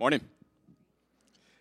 Morning. 0.00 0.22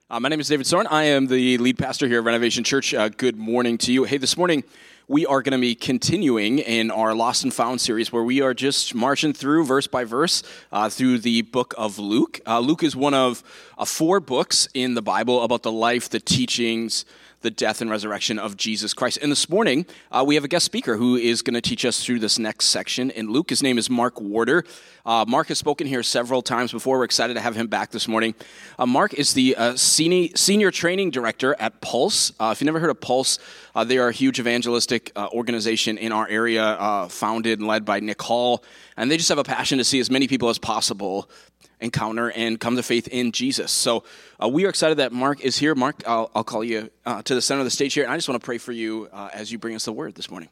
Uh, 0.09 0.22
my 0.22 0.29
name 0.29 0.39
is 0.39 0.47
David 0.47 0.66
Soren. 0.66 0.88
I 0.88 1.03
am 1.03 1.28
the 1.28 1.57
lead 1.57 1.78
pastor 1.78 2.08
here 2.08 2.20
at 2.20 2.24
Renovation 2.24 2.63
Church. 2.63 2.93
Uh, 2.93 3.09
good 3.09 3.35
morning 3.35 3.77
to 3.79 3.92
you. 3.92 4.05
Hey, 4.05 4.15
this 4.15 4.38
morning 4.38 4.63
we 5.09 5.25
are 5.25 5.42
going 5.42 5.54
to 5.54 5.58
be 5.58 5.74
continuing 5.74 6.60
in 6.60 6.91
our 6.91 7.15
Lost 7.15 7.44
and 7.44 7.52
Found 7.55 7.81
series 7.81 8.12
where 8.12 8.23
we 8.23 8.41
are 8.41 8.54
just 8.54 8.94
marching 8.94 9.34
through 9.34 9.66
verse 9.66 9.88
by 9.88 10.04
verse 10.04 10.43
uh, 10.71 10.88
through 10.88 11.18
the 11.18 11.41
book 11.41 11.73
of 11.79 11.97
Luke. 11.97 12.39
Uh, 12.46 12.59
Luke 12.59 12.84
is 12.84 12.96
one 12.96 13.16
of 13.16 13.43
uh, 13.80 13.86
four 13.86 14.20
books 14.20 14.68
in 14.75 14.93
the 14.93 15.02
Bible 15.02 15.41
about 15.41 15.64
the 15.64 15.71
life, 15.71 16.09
the 16.09 16.20
teachings, 16.20 17.05
the 17.41 17.50
death 17.50 17.82
and 17.82 17.89
resurrection 17.89 18.38
of 18.38 18.57
Jesus 18.57 18.93
Christ. 18.93 19.18
And 19.21 19.32
this 19.32 19.50
morning, 19.50 19.86
uh, 20.11 20.23
we 20.27 20.36
have 20.36 20.43
a 20.43 20.48
guest 20.48 20.66
speaker 20.66 20.98
who 20.98 21.16
is 21.16 21.41
going 21.41 21.54
to 21.54 21.62
teach 21.62 21.86
us 21.86 22.04
through 22.04 22.20
this 22.20 22.38
next 22.38 22.66
section 22.66 23.10
in 23.12 23.32
Luke. 23.32 23.50
His 23.50 23.64
name 23.64 23.78
is 23.78 23.89
Mark 23.89 24.20
Warder. 24.20 24.66
Uh, 25.05 25.26
Mark 25.28 25.48
has 25.48 25.57
spoken 25.57 25.88
here 25.88 26.04
several 26.04 26.41
times 26.41 26.71
before. 26.71 26.98
We're 26.98 27.05
excited 27.05 27.36
to 27.36 27.41
have 27.41 27.55
him 27.55 27.68
back 27.68 27.91
this 27.91 28.07
morning. 28.07 28.36
Uh, 28.78 28.86
Mark 28.86 29.14
is 29.14 29.34
the 29.34 29.55
uh, 29.55 29.76
senior, 29.76 30.29
senior 30.36 30.69
training 30.69 31.11
director 31.11 31.55
at 31.60 31.79
Pulse. 31.82 32.33
Uh, 32.39 32.49
if 32.51 32.59
you've 32.59 32.65
never 32.65 32.79
heard 32.79 32.89
of 32.89 32.99
Pulse, 32.99 33.39
uh, 33.79 33.83
they 33.85 33.97
are 33.97 34.09
a 34.09 34.13
huge 34.13 34.39
evangelistic 34.39 35.11
organization 35.17 35.97
in 35.97 36.11
our 36.11 36.27
area, 36.27 37.07
founded 37.09 37.59
and 37.59 37.67
led 37.67 37.85
by 37.85 37.99
Nick 37.99 38.21
Hall. 38.21 38.63
And 38.97 39.09
they 39.09 39.17
just 39.17 39.29
have 39.29 39.38
a 39.38 39.43
passion 39.43 39.77
to 39.77 39.83
see 39.83 39.99
as 39.99 40.11
many 40.11 40.27
people 40.27 40.49
as 40.49 40.57
possible 40.57 41.29
encounter 41.79 42.31
and 42.31 42.59
come 42.59 42.75
to 42.75 42.83
faith 42.83 43.07
in 43.07 43.31
Jesus. 43.31 43.71
So 43.71 44.03
uh, 44.41 44.47
we 44.47 44.65
are 44.65 44.69
excited 44.69 44.97
that 44.97 45.11
Mark 45.11 45.41
is 45.41 45.57
here. 45.57 45.75
Mark, 45.75 46.03
I'll, 46.05 46.29
I'll 46.35 46.43
call 46.43 46.63
you 46.63 46.89
uh, 47.05 47.21
to 47.23 47.35
the 47.35 47.41
center 47.41 47.61
of 47.61 47.65
the 47.65 47.71
stage 47.71 47.93
here, 47.93 48.03
and 48.03 48.11
I 48.11 48.17
just 48.17 48.27
want 48.27 48.41
to 48.41 48.45
pray 48.45 48.57
for 48.57 48.71
you 48.71 49.07
uh, 49.11 49.29
as 49.33 49.52
you 49.52 49.57
bring 49.57 49.75
us 49.75 49.85
the 49.85 49.93
word 49.93 50.16
this 50.16 50.30
morning. 50.30 50.49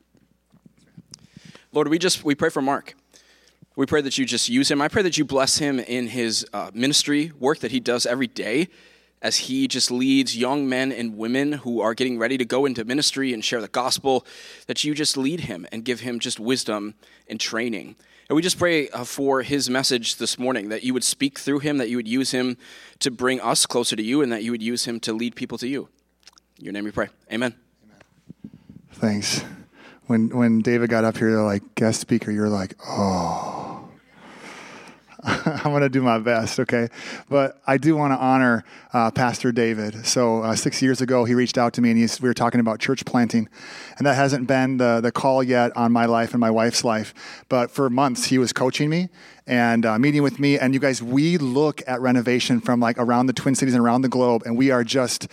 Lord, 1.74 1.90
we 1.90 2.00
just 2.00 2.24
we 2.24 2.34
pray 2.34 2.50
for 2.50 2.62
Mark. 2.62 2.96
We 3.76 3.86
pray 3.86 4.02
that 4.02 4.18
you 4.18 4.26
just 4.26 4.50
use 4.50 4.72
him. 4.72 4.82
I 4.82 4.88
pray 4.88 5.04
that 5.04 5.18
you 5.18 5.26
bless 5.26 5.58
him 5.60 5.80
in 5.80 6.08
his 6.08 6.48
uh, 6.54 6.72
ministry 6.74 7.32
work 7.38 7.60
that 7.60 7.72
he 7.72 7.80
does 7.80 8.06
every 8.06 8.28
day 8.28 8.70
as 9.22 9.38
he 9.38 9.68
just 9.68 9.90
leads 9.90 10.38
young 10.38 10.70
men 10.70 10.92
and 10.92 11.18
women 11.18 11.54
who 11.54 11.82
are 11.82 11.94
getting 11.94 12.18
ready 12.20 12.38
to 12.38 12.46
go 12.46 12.66
into 12.66 12.86
ministry 12.86 13.34
and 13.34 13.44
share 13.44 13.62
the 13.62 13.68
gospel, 13.68 14.26
that 14.68 14.84
you 14.84 14.94
just 14.94 15.18
lead 15.18 15.42
him 15.42 15.66
and 15.72 15.84
give 15.84 16.02
him 16.02 16.20
just 16.20 16.40
wisdom 16.40 16.94
and 17.28 17.40
training. 17.40 17.96
And 18.30 18.36
we 18.36 18.42
just 18.42 18.60
pray 18.60 18.90
uh, 18.90 19.06
for 19.06 19.42
his 19.42 19.70
message 19.70 20.18
this 20.18 20.38
morning 20.38 20.70
that 20.70 20.84
you 20.84 20.94
would 20.94 21.04
speak 21.04 21.40
through 21.40 21.60
him, 21.60 21.78
that 21.78 21.90
you 21.90 21.96
would 21.96 22.08
use 22.08 22.32
him 22.32 22.58
to 23.00 23.10
bring 23.10 23.40
us 23.40 23.66
closer 23.66 23.96
to 23.96 24.04
you, 24.04 24.22
and 24.22 24.32
that 24.32 24.44
you 24.44 24.52
would 24.52 24.62
use 24.62 24.86
him 24.86 25.00
to 25.02 25.14
lead 25.14 25.36
people 25.36 25.58
to 25.60 25.68
you. 25.68 25.88
In 26.60 26.66
your 26.66 26.74
name 26.74 26.84
we 26.84 26.92
pray. 26.92 27.08
Amen. 27.32 27.56
Thanks. 28.94 29.44
When 30.08 30.30
when 30.30 30.62
David 30.62 30.90
got 30.90 31.06
up 31.06 31.18
here, 31.18 31.42
like 31.42 31.76
guest 31.76 32.02
speaker, 32.02 32.32
you're 32.32 32.50
like, 32.50 32.76
oh. 32.86 33.67
I'm 35.46 35.72
going 35.72 35.82
to 35.82 35.90
do 35.90 36.02
my 36.02 36.20
best, 36.20 36.58
okay? 36.62 36.88
But 37.30 37.62
I 37.68 37.78
do 37.78 37.98
want 37.98 38.14
to 38.14 38.18
honor 38.18 38.64
uh, 38.94 39.12
Pastor 39.12 39.52
David. 39.52 40.06
So, 40.06 40.42
uh, 40.42 40.56
six 40.56 40.82
years 40.82 41.02
ago, 41.02 41.26
he 41.26 41.34
reached 41.34 41.58
out 41.58 41.74
to 41.74 41.82
me 41.82 41.92
and 41.92 42.20
we 42.22 42.30
were 42.30 42.34
talking 42.34 42.62
about 42.62 42.80
church 42.80 43.04
planting. 43.04 43.50
And 43.98 44.08
that 44.08 44.16
hasn't 44.16 44.48
been 44.48 44.78
the, 44.78 45.02
the 45.02 45.12
call 45.12 45.44
yet 45.44 45.76
on 45.76 45.92
my 45.92 46.06
life 46.06 46.32
and 46.32 46.40
my 46.40 46.50
wife's 46.50 46.86
life. 46.86 47.14
But 47.50 47.72
for 47.72 47.90
months, 47.90 48.28
he 48.28 48.38
was 48.38 48.54
coaching 48.54 48.90
me 48.90 49.10
and 49.46 49.86
uh, 49.86 50.00
meeting 50.00 50.24
with 50.24 50.40
me. 50.40 50.58
And 50.58 50.74
you 50.74 50.80
guys, 50.80 51.04
we 51.04 51.38
look 51.38 51.82
at 51.88 52.00
renovation 52.00 52.62
from 52.62 52.80
like 52.80 52.98
around 52.98 53.26
the 53.26 53.34
Twin 53.34 53.54
Cities 53.54 53.74
and 53.74 53.84
around 53.84 54.04
the 54.04 54.10
globe, 54.10 54.44
and 54.46 54.58
we 54.58 54.72
are 54.72 54.86
just 54.86 55.28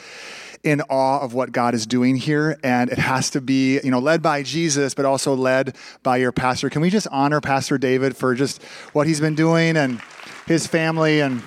in 0.65 0.81
awe 0.83 1.21
of 1.21 1.35
what 1.35 1.53
God 1.53 1.75
is 1.75 1.87
doing 1.87 2.17
here. 2.17 2.59
And 2.65 2.91
it 2.91 2.99
has 2.99 3.31
to 3.31 3.41
be, 3.41 3.79
you 3.85 3.91
know, 3.91 3.99
led 3.99 4.23
by 4.23 4.43
Jesus, 4.43 4.95
but 4.95 5.05
also 5.05 5.35
led 5.35 5.77
by 6.03 6.17
your 6.17 6.33
pastor. 6.33 6.71
Can 6.71 6.83
we 6.83 6.91
just 6.91 7.07
honor 7.13 7.41
Pastor 7.41 7.79
David 7.79 8.17
for 8.17 8.35
just 8.35 8.63
what 8.93 9.07
he's 9.07 9.21
been 9.21 9.35
doing 9.35 9.77
and 9.77 10.01
his 10.47 10.67
family? 10.67 11.21
And 11.21 11.43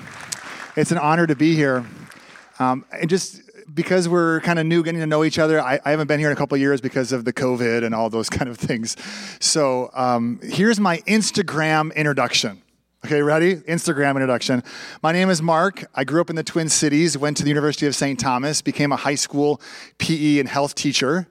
it's 0.76 0.92
an 0.92 1.00
honor 1.00 1.28
to 1.28 1.36
be 1.36 1.56
here. 1.56 1.86
Um, 2.59 2.86
and 2.92 3.09
just 3.09 3.42
because 3.74 4.08
we're 4.08 4.40
kind 4.42 4.59
of 4.59 4.66
new 4.66 4.84
getting 4.84 5.02
to 5.02 5.08
know 5.08 5.24
each 5.24 5.40
other, 5.40 5.59
I, 5.59 5.80
I 5.84 5.92
haven't 5.92 6.08
been 6.08 6.20
here 6.20 6.30
in 6.30 6.34
a 6.34 6.38
couple 6.38 6.58
years 6.58 6.80
because 6.80 7.12
of 7.12 7.26
the 7.26 7.34
COVID 7.34 7.84
and 7.84 7.94
all 7.94 8.09
those 8.09 8.30
kind 8.30 8.50
of 8.50 8.58
things. 8.58 8.96
So 9.40 9.90
um, 9.94 10.40
here's 10.44 10.80
my 10.80 11.00
Instagram 11.00 11.94
introduction. 11.96 12.62
Okay, 13.07 13.22
ready? 13.22 13.56
Instagram 13.56 14.16
introduction. 14.16 14.62
My 15.01 15.13
name 15.13 15.29
is 15.29 15.41
Mark. 15.41 15.90
I 15.95 16.03
grew 16.03 16.19
up 16.19 16.29
in 16.29 16.35
the 16.35 16.44
Twin 16.44 16.68
Cities, 16.68 17.18
went 17.18 17.38
to 17.38 17.44
the 17.44 17.47
University 17.47 17.88
of 17.88 17.95
St. 17.95 18.19
Thomas, 18.19 18.62
became 18.62 18.91
a 18.91 18.97
high 18.97 19.16
school 19.16 19.62
PE 19.97 20.40
and 20.40 20.50
health 20.50 20.75
teacher. 20.75 21.25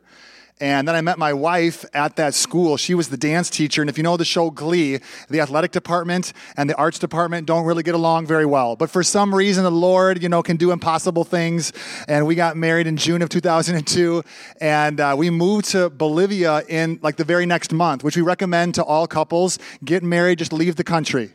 And 0.59 0.89
then 0.89 0.95
I 0.95 1.03
met 1.03 1.19
my 1.19 1.35
wife 1.35 1.85
at 1.93 2.17
that 2.17 2.33
school. 2.33 2.79
She 2.79 2.95
was 2.95 3.11
the 3.11 3.19
dance 3.19 3.51
teacher. 3.51 3.83
And 3.83 3.91
if 3.91 3.99
you 3.99 4.05
know 4.05 4.17
the 4.17 4.25
show 4.25 4.49
Glee, 4.49 5.01
the 5.29 5.41
athletic 5.41 5.73
department 5.73 6.33
and 6.57 6.71
the 6.71 6.75
arts 6.77 6.99
department 6.99 7.47
don't 7.47 7.67
really 7.67 7.83
get 7.83 7.95
along 7.95 8.25
very 8.25 8.47
well. 8.47 8.75
But 8.75 8.89
for 8.89 9.03
some 9.03 9.35
reason, 9.35 9.63
the 9.63 9.71
Lord, 9.71 10.23
you 10.23 10.31
know, 10.31 10.43
can 10.43 10.57
do 10.57 10.71
impossible 10.71 11.25
things. 11.25 11.75
And 12.09 12.27
we 12.27 12.37
got 12.37 12.57
married 12.57 12.87
in 12.87 12.97
June 12.97 13.21
of 13.21 13.29
2002. 13.29 14.23
And 14.63 14.99
uh, 14.99 15.15
we 15.19 15.29
moved 15.29 15.67
to 15.73 15.91
Bolivia 15.91 16.63
in 16.71 17.01
like 17.03 17.17
the 17.17 17.25
very 17.25 17.45
next 17.45 17.71
month, 17.71 18.03
which 18.03 18.17
we 18.17 18.23
recommend 18.23 18.77
to 18.77 18.83
all 18.83 19.07
couples. 19.07 19.59
Get 19.85 20.03
married, 20.03 20.39
just 20.39 20.55
leave 20.55 20.77
the 20.77 20.83
country. 20.83 21.35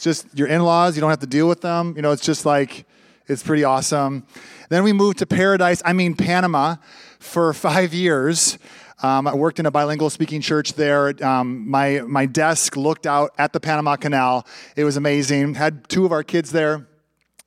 It's 0.00 0.04
just 0.22 0.38
your 0.38 0.48
in 0.48 0.62
laws, 0.62 0.96
you 0.96 1.02
don't 1.02 1.10
have 1.10 1.18
to 1.18 1.26
deal 1.26 1.46
with 1.46 1.60
them. 1.60 1.92
You 1.94 2.00
know, 2.00 2.10
it's 2.10 2.24
just 2.24 2.46
like, 2.46 2.86
it's 3.26 3.42
pretty 3.42 3.64
awesome. 3.64 4.24
Then 4.70 4.82
we 4.82 4.94
moved 4.94 5.18
to 5.18 5.26
Paradise, 5.26 5.82
I 5.84 5.92
mean, 5.92 6.14
Panama, 6.14 6.76
for 7.18 7.52
five 7.52 7.92
years. 7.92 8.56
Um, 9.02 9.28
I 9.28 9.34
worked 9.34 9.60
in 9.60 9.66
a 9.66 9.70
bilingual 9.70 10.08
speaking 10.08 10.40
church 10.40 10.72
there. 10.72 11.12
Um, 11.22 11.68
my, 11.68 12.00
my 12.00 12.24
desk 12.24 12.78
looked 12.78 13.06
out 13.06 13.32
at 13.36 13.52
the 13.52 13.60
Panama 13.60 13.96
Canal. 13.96 14.46
It 14.74 14.84
was 14.84 14.96
amazing. 14.96 15.52
Had 15.52 15.86
two 15.90 16.06
of 16.06 16.12
our 16.12 16.22
kids 16.22 16.50
there 16.50 16.86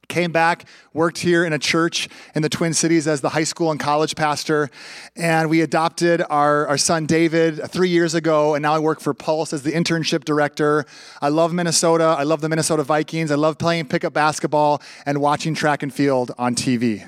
came 0.08 0.32
back, 0.32 0.66
worked 0.94 1.20
here 1.20 1.46
in 1.46 1.54
a 1.54 1.60
church 1.60 2.08
in 2.36 2.42
the 2.42 2.50
Twin 2.50 2.74
Cities 2.74 3.08
as 3.08 3.22
the 3.22 3.30
high 3.30 3.44
school 3.44 3.72
and 3.72 3.80
college 3.80 4.16
pastor. 4.16 4.70
And 5.16 5.50
we 5.50 5.62
adopted 5.62 6.24
our, 6.30 6.68
our 6.68 6.78
son 6.78 7.06
David 7.06 7.62
three 7.70 7.90
years 7.90 8.14
ago. 8.14 8.56
And 8.56 8.62
now 8.62 8.74
I 8.74 8.80
work 8.80 9.00
for 9.00 9.14
Pulse 9.14 9.54
as 9.54 9.64
the 9.64 9.72
internship 9.72 10.26
director. 10.26 10.86
I 11.22 11.30
love 11.30 11.54
Minnesota. 11.54 12.16
I 12.18 12.24
love 12.24 12.42
the 12.42 12.50
Minnesota 12.50 12.84
Vikings. 12.84 13.32
I 13.32 13.36
love 13.36 13.58
playing 13.58 13.88
pickup 13.88 14.14
basketball 14.14 14.82
and 15.06 15.20
watching 15.20 15.54
track 15.56 15.84
and 15.84 15.94
field 15.94 16.32
on 16.38 16.56
TV. 16.56 17.00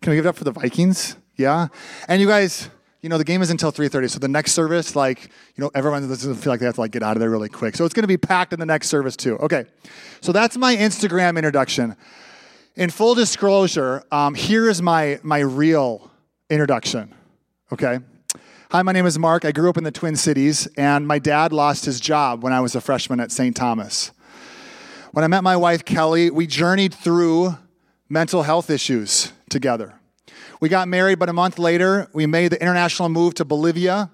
Can 0.00 0.10
we 0.10 0.16
give 0.16 0.26
it 0.26 0.28
up 0.28 0.36
for 0.36 0.44
the 0.44 0.52
Vikings? 0.52 1.16
Yeah? 1.36 1.68
And 2.06 2.20
you 2.20 2.26
guys, 2.26 2.70
you 3.00 3.08
know, 3.08 3.18
the 3.18 3.24
game 3.24 3.42
is 3.42 3.50
until 3.50 3.70
3.30, 3.70 4.10
so 4.10 4.18
the 4.18 4.28
next 4.28 4.52
service, 4.52 4.96
like, 4.96 5.24
you 5.54 5.62
know, 5.62 5.70
everyone 5.74 6.06
doesn't 6.08 6.34
feel 6.34 6.52
like 6.52 6.60
they 6.60 6.66
have 6.66 6.74
to, 6.74 6.80
like, 6.80 6.90
get 6.90 7.02
out 7.02 7.16
of 7.16 7.20
there 7.20 7.30
really 7.30 7.48
quick. 7.48 7.76
So 7.76 7.84
it's 7.84 7.94
going 7.94 8.02
to 8.02 8.08
be 8.08 8.16
packed 8.16 8.52
in 8.52 8.58
the 8.58 8.66
next 8.66 8.88
service, 8.88 9.16
too. 9.16 9.36
Okay, 9.38 9.66
so 10.20 10.32
that's 10.32 10.56
my 10.56 10.74
Instagram 10.74 11.36
introduction. 11.36 11.96
In 12.74 12.90
full 12.90 13.14
disclosure, 13.14 14.02
um, 14.10 14.34
here 14.34 14.68
is 14.68 14.82
my, 14.82 15.20
my 15.22 15.38
real 15.38 16.10
introduction, 16.50 17.14
okay? 17.72 18.00
Hi, 18.70 18.82
my 18.82 18.92
name 18.92 19.06
is 19.06 19.18
Mark. 19.18 19.44
I 19.44 19.52
grew 19.52 19.70
up 19.70 19.78
in 19.78 19.84
the 19.84 19.92
Twin 19.92 20.16
Cities, 20.16 20.66
and 20.76 21.06
my 21.06 21.18
dad 21.18 21.52
lost 21.52 21.84
his 21.84 22.00
job 22.00 22.42
when 22.42 22.52
I 22.52 22.60
was 22.60 22.74
a 22.74 22.80
freshman 22.80 23.20
at 23.20 23.30
St. 23.30 23.56
Thomas. 23.56 24.10
When 25.12 25.24
I 25.24 25.28
met 25.28 25.42
my 25.42 25.56
wife, 25.56 25.84
Kelly, 25.84 26.30
we 26.30 26.46
journeyed 26.46 26.92
through 26.92 27.56
mental 28.08 28.42
health 28.42 28.70
issues 28.70 29.32
together. 29.48 29.97
We 30.60 30.68
got 30.68 30.88
married, 30.88 31.18
but 31.18 31.28
a 31.28 31.32
month 31.32 31.58
later, 31.58 32.08
we 32.12 32.26
made 32.26 32.52
the 32.52 32.60
international 32.60 33.08
move 33.08 33.34
to 33.34 33.44
Bolivia, 33.44 34.10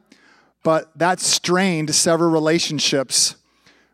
but 0.63 0.97
that 0.99 1.21
strained 1.21 1.95
several 1.95 2.31
relationships 2.31 3.37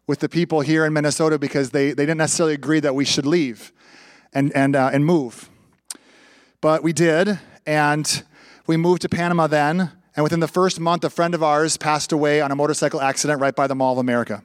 with 0.06 0.20
the 0.20 0.28
people 0.28 0.60
here 0.60 0.84
in 0.84 0.92
Minnesota 0.92 1.38
because 1.38 1.70
they, 1.70 1.88
they 1.88 2.04
didn't 2.04 2.18
necessarily 2.18 2.54
agree 2.54 2.80
that 2.80 2.94
we 2.94 3.04
should 3.04 3.26
leave 3.26 3.72
and, 4.32 4.54
and, 4.56 4.74
uh, 4.74 4.90
and 4.92 5.04
move. 5.04 5.48
But 6.60 6.82
we 6.82 6.92
did, 6.92 7.38
and 7.66 8.22
we 8.66 8.76
moved 8.76 9.02
to 9.02 9.08
Panama 9.08 9.46
then. 9.46 9.92
And 10.16 10.24
within 10.24 10.40
the 10.40 10.48
first 10.48 10.80
month, 10.80 11.04
a 11.04 11.10
friend 11.10 11.34
of 11.34 11.42
ours 11.42 11.76
passed 11.76 12.12
away 12.12 12.40
on 12.40 12.50
a 12.50 12.56
motorcycle 12.56 13.00
accident 13.00 13.40
right 13.40 13.54
by 13.54 13.66
the 13.66 13.74
Mall 13.74 13.92
of 13.92 13.98
America. 13.98 14.42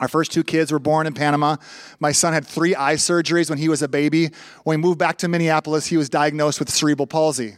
Our 0.00 0.08
first 0.08 0.32
two 0.32 0.44
kids 0.44 0.70
were 0.70 0.78
born 0.78 1.06
in 1.06 1.14
Panama. 1.14 1.56
My 1.98 2.12
son 2.12 2.32
had 2.32 2.46
three 2.46 2.74
eye 2.74 2.94
surgeries 2.94 3.50
when 3.50 3.58
he 3.58 3.68
was 3.68 3.82
a 3.82 3.88
baby. 3.88 4.30
When 4.64 4.80
we 4.80 4.86
moved 4.86 4.98
back 4.98 5.18
to 5.18 5.28
Minneapolis, 5.28 5.86
he 5.86 5.96
was 5.96 6.08
diagnosed 6.08 6.60
with 6.60 6.70
cerebral 6.70 7.06
palsy. 7.06 7.56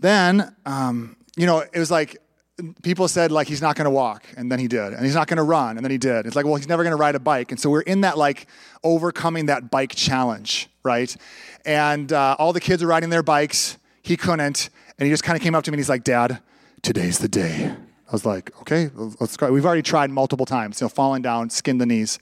Then, 0.00 0.54
um, 0.66 1.16
you 1.36 1.46
know, 1.46 1.60
it 1.60 1.78
was 1.78 1.90
like 1.90 2.18
people 2.82 3.08
said 3.08 3.32
like 3.32 3.48
he's 3.48 3.62
not 3.62 3.76
going 3.76 3.84
to 3.84 3.90
walk, 3.90 4.24
and 4.36 4.50
then 4.50 4.58
he 4.58 4.68
did, 4.68 4.92
and 4.92 5.04
he's 5.04 5.14
not 5.14 5.28
going 5.28 5.36
to 5.36 5.42
run, 5.42 5.76
and 5.76 5.84
then 5.84 5.90
he 5.90 5.98
did. 5.98 6.26
It's 6.26 6.36
like, 6.36 6.44
well, 6.44 6.56
he's 6.56 6.68
never 6.68 6.82
going 6.82 6.92
to 6.92 6.96
ride 6.96 7.14
a 7.14 7.20
bike, 7.20 7.50
and 7.50 7.60
so 7.60 7.70
we're 7.70 7.82
in 7.82 8.02
that 8.02 8.18
like 8.18 8.46
overcoming 8.82 9.46
that 9.46 9.70
bike 9.70 9.94
challenge, 9.94 10.68
right? 10.82 11.14
And 11.64 12.12
uh, 12.12 12.36
all 12.38 12.52
the 12.52 12.60
kids 12.60 12.82
are 12.82 12.86
riding 12.86 13.10
their 13.10 13.22
bikes. 13.22 13.78
He 14.02 14.16
couldn't, 14.16 14.70
and 14.98 15.06
he 15.06 15.12
just 15.12 15.22
kind 15.22 15.36
of 15.36 15.42
came 15.42 15.54
up 15.54 15.64
to 15.64 15.70
me 15.70 15.76
and 15.76 15.80
he's 15.80 15.88
like, 15.88 16.04
"Dad, 16.04 16.40
today's 16.82 17.18
the 17.18 17.28
day." 17.28 17.74
I 18.12 18.14
was 18.14 18.26
like, 18.26 18.52
okay, 18.60 18.90
let's 18.94 19.38
go. 19.38 19.50
We've 19.50 19.64
already 19.64 19.80
tried 19.80 20.10
multiple 20.10 20.44
times, 20.44 20.82
you 20.82 20.84
know, 20.84 20.90
falling 20.90 21.22
down, 21.22 21.48
skin 21.48 21.78
the 21.78 21.86
knees. 21.86 22.18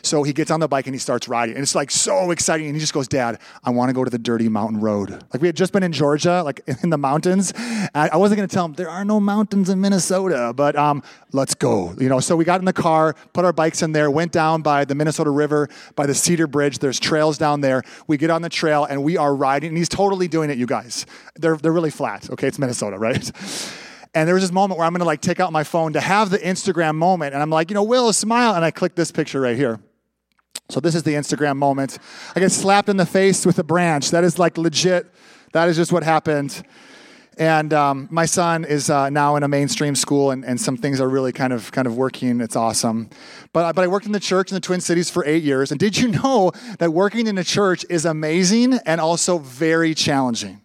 So 0.00 0.22
he 0.22 0.32
gets 0.32 0.48
on 0.52 0.60
the 0.60 0.68
bike 0.68 0.86
and 0.86 0.94
he 0.94 0.98
starts 1.00 1.26
riding. 1.26 1.56
And 1.56 1.62
it's 1.64 1.74
like 1.74 1.90
so 1.90 2.30
exciting. 2.30 2.66
And 2.66 2.76
he 2.76 2.80
just 2.80 2.94
goes, 2.94 3.08
Dad, 3.08 3.40
I 3.64 3.70
want 3.70 3.88
to 3.88 3.94
go 3.94 4.04
to 4.04 4.10
the 4.10 4.18
dirty 4.18 4.48
mountain 4.48 4.80
road. 4.80 5.10
Like 5.32 5.42
we 5.42 5.48
had 5.48 5.56
just 5.56 5.72
been 5.72 5.82
in 5.82 5.90
Georgia, 5.90 6.44
like 6.44 6.60
in 6.84 6.90
the 6.90 6.98
mountains. 6.98 7.52
I 7.56 8.16
wasn't 8.16 8.36
going 8.36 8.48
to 8.48 8.54
tell 8.54 8.64
him 8.66 8.74
there 8.74 8.88
are 8.88 9.04
no 9.04 9.18
mountains 9.18 9.68
in 9.68 9.80
Minnesota, 9.80 10.52
but 10.54 10.76
um, 10.76 11.02
let's 11.32 11.56
go. 11.56 11.94
You 11.98 12.08
know, 12.08 12.20
so 12.20 12.36
we 12.36 12.44
got 12.44 12.60
in 12.60 12.64
the 12.64 12.72
car, 12.72 13.16
put 13.32 13.44
our 13.44 13.52
bikes 13.52 13.82
in 13.82 13.90
there, 13.90 14.12
went 14.12 14.30
down 14.30 14.62
by 14.62 14.84
the 14.84 14.94
Minnesota 14.94 15.30
River, 15.30 15.68
by 15.96 16.06
the 16.06 16.14
Cedar 16.14 16.46
Bridge. 16.46 16.78
There's 16.78 17.00
trails 17.00 17.38
down 17.38 17.60
there. 17.60 17.82
We 18.06 18.18
get 18.18 18.30
on 18.30 18.42
the 18.42 18.48
trail 18.48 18.84
and 18.84 19.02
we 19.02 19.16
are 19.16 19.34
riding. 19.34 19.70
And 19.70 19.78
he's 19.78 19.88
totally 19.88 20.28
doing 20.28 20.48
it, 20.50 20.58
you 20.58 20.66
guys. 20.66 21.06
They're, 21.34 21.56
they're 21.56 21.72
really 21.72 21.90
flat. 21.90 22.30
Okay, 22.30 22.46
it's 22.46 22.60
Minnesota, 22.60 22.98
right? 23.00 23.32
And 24.14 24.28
there 24.28 24.34
was 24.34 24.44
this 24.44 24.52
moment 24.52 24.78
where 24.78 24.86
I'm 24.86 24.92
gonna 24.92 25.04
like 25.04 25.20
take 25.20 25.40
out 25.40 25.52
my 25.52 25.64
phone 25.64 25.92
to 25.94 26.00
have 26.00 26.30
the 26.30 26.38
Instagram 26.38 26.94
moment. 26.94 27.34
And 27.34 27.42
I'm 27.42 27.50
like, 27.50 27.70
you 27.70 27.74
know, 27.74 27.82
Will, 27.82 28.12
smile. 28.12 28.54
And 28.54 28.64
I 28.64 28.70
click 28.70 28.94
this 28.94 29.10
picture 29.10 29.40
right 29.40 29.56
here. 29.56 29.80
So 30.70 30.80
this 30.80 30.94
is 30.94 31.02
the 31.02 31.12
Instagram 31.12 31.56
moment. 31.56 31.98
I 32.34 32.40
get 32.40 32.50
slapped 32.50 32.88
in 32.88 32.96
the 32.96 33.06
face 33.06 33.44
with 33.44 33.58
a 33.58 33.64
branch. 33.64 34.10
That 34.10 34.24
is 34.24 34.38
like 34.38 34.56
legit. 34.56 35.12
That 35.52 35.68
is 35.68 35.76
just 35.76 35.92
what 35.92 36.02
happened. 36.02 36.64
And 37.36 37.72
um, 37.72 38.08
my 38.10 38.26
son 38.26 38.64
is 38.64 38.88
uh, 38.88 39.10
now 39.10 39.36
in 39.36 39.42
a 39.42 39.48
mainstream 39.48 39.96
school, 39.96 40.30
and, 40.30 40.44
and 40.44 40.60
some 40.60 40.76
things 40.76 41.00
are 41.00 41.08
really 41.08 41.32
kind 41.32 41.52
of 41.52 41.72
kind 41.72 41.86
of 41.86 41.96
working. 41.96 42.40
It's 42.40 42.56
awesome. 42.56 43.10
But 43.52 43.74
but 43.74 43.82
I 43.82 43.88
worked 43.88 44.06
in 44.06 44.12
the 44.12 44.20
church 44.20 44.50
in 44.50 44.54
the 44.54 44.60
Twin 44.60 44.80
Cities 44.80 45.10
for 45.10 45.24
eight 45.26 45.42
years. 45.42 45.70
And 45.70 45.80
did 45.80 45.96
you 45.96 46.08
know 46.08 46.52
that 46.78 46.92
working 46.92 47.26
in 47.26 47.36
a 47.36 47.44
church 47.44 47.84
is 47.90 48.04
amazing 48.04 48.74
and 48.86 49.00
also 49.00 49.38
very 49.38 49.94
challenging? 49.94 50.60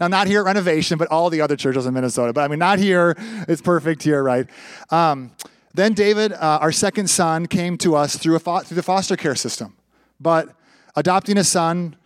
Now, 0.00 0.08
not 0.08 0.26
here 0.26 0.40
at 0.40 0.46
Renovation, 0.46 0.98
but 0.98 1.08
all 1.08 1.30
the 1.30 1.40
other 1.40 1.56
churches 1.56 1.86
in 1.86 1.94
Minnesota. 1.94 2.32
But 2.32 2.42
I 2.42 2.48
mean, 2.48 2.58
not 2.58 2.78
here. 2.78 3.16
It's 3.48 3.62
perfect 3.62 4.02
here, 4.02 4.22
right? 4.22 4.46
Um, 4.90 5.32
then 5.74 5.94
David, 5.94 6.32
uh, 6.32 6.58
our 6.60 6.72
second 6.72 7.08
son, 7.08 7.46
came 7.46 7.78
to 7.78 7.94
us 7.94 8.16
through, 8.16 8.36
a 8.36 8.38
fo- 8.38 8.60
through 8.60 8.76
the 8.76 8.82
foster 8.82 9.16
care 9.16 9.34
system. 9.34 9.76
But 10.20 10.54
adopting 10.96 11.38
a 11.38 11.44
son, 11.44 11.96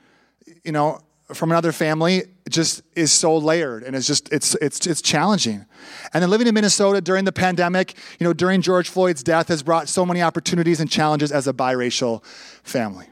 you 0.64 0.73
know, 0.73 1.00
from 1.34 1.50
another 1.50 1.73
family 1.73 2.23
just 2.49 2.82
is 2.94 3.12
so 3.12 3.37
layered 3.37 3.82
and 3.82 3.96
it's 3.96 4.06
just 4.06 4.32
it's 4.32 4.55
it's 4.56 4.87
it's 4.87 5.02
challenging. 5.02 5.67
And 6.14 6.22
then 6.22 6.31
living 6.31 6.46
in 6.46 6.55
Minnesota 6.55 7.00
during 7.00 7.25
the 7.25 7.32
pandemic, 7.32 7.94
you 8.20 8.25
know, 8.25 8.32
during 8.32 8.62
George 8.62 8.88
Floyd's 8.88 9.25
death 9.25 9.49
has 9.49 9.62
brought 9.62 9.88
so 9.88 10.06
many 10.06 10.22
opportunities 10.22 10.81
and 10.81 10.88
challenges 10.88 11.32
as 11.32 11.49
a 11.49 11.52
biracial 11.52 12.25
family. 12.62 13.06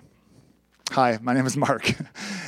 Hi, 0.93 1.19
my 1.21 1.35
name 1.35 1.47
is 1.47 1.57
Mark. 1.57 1.95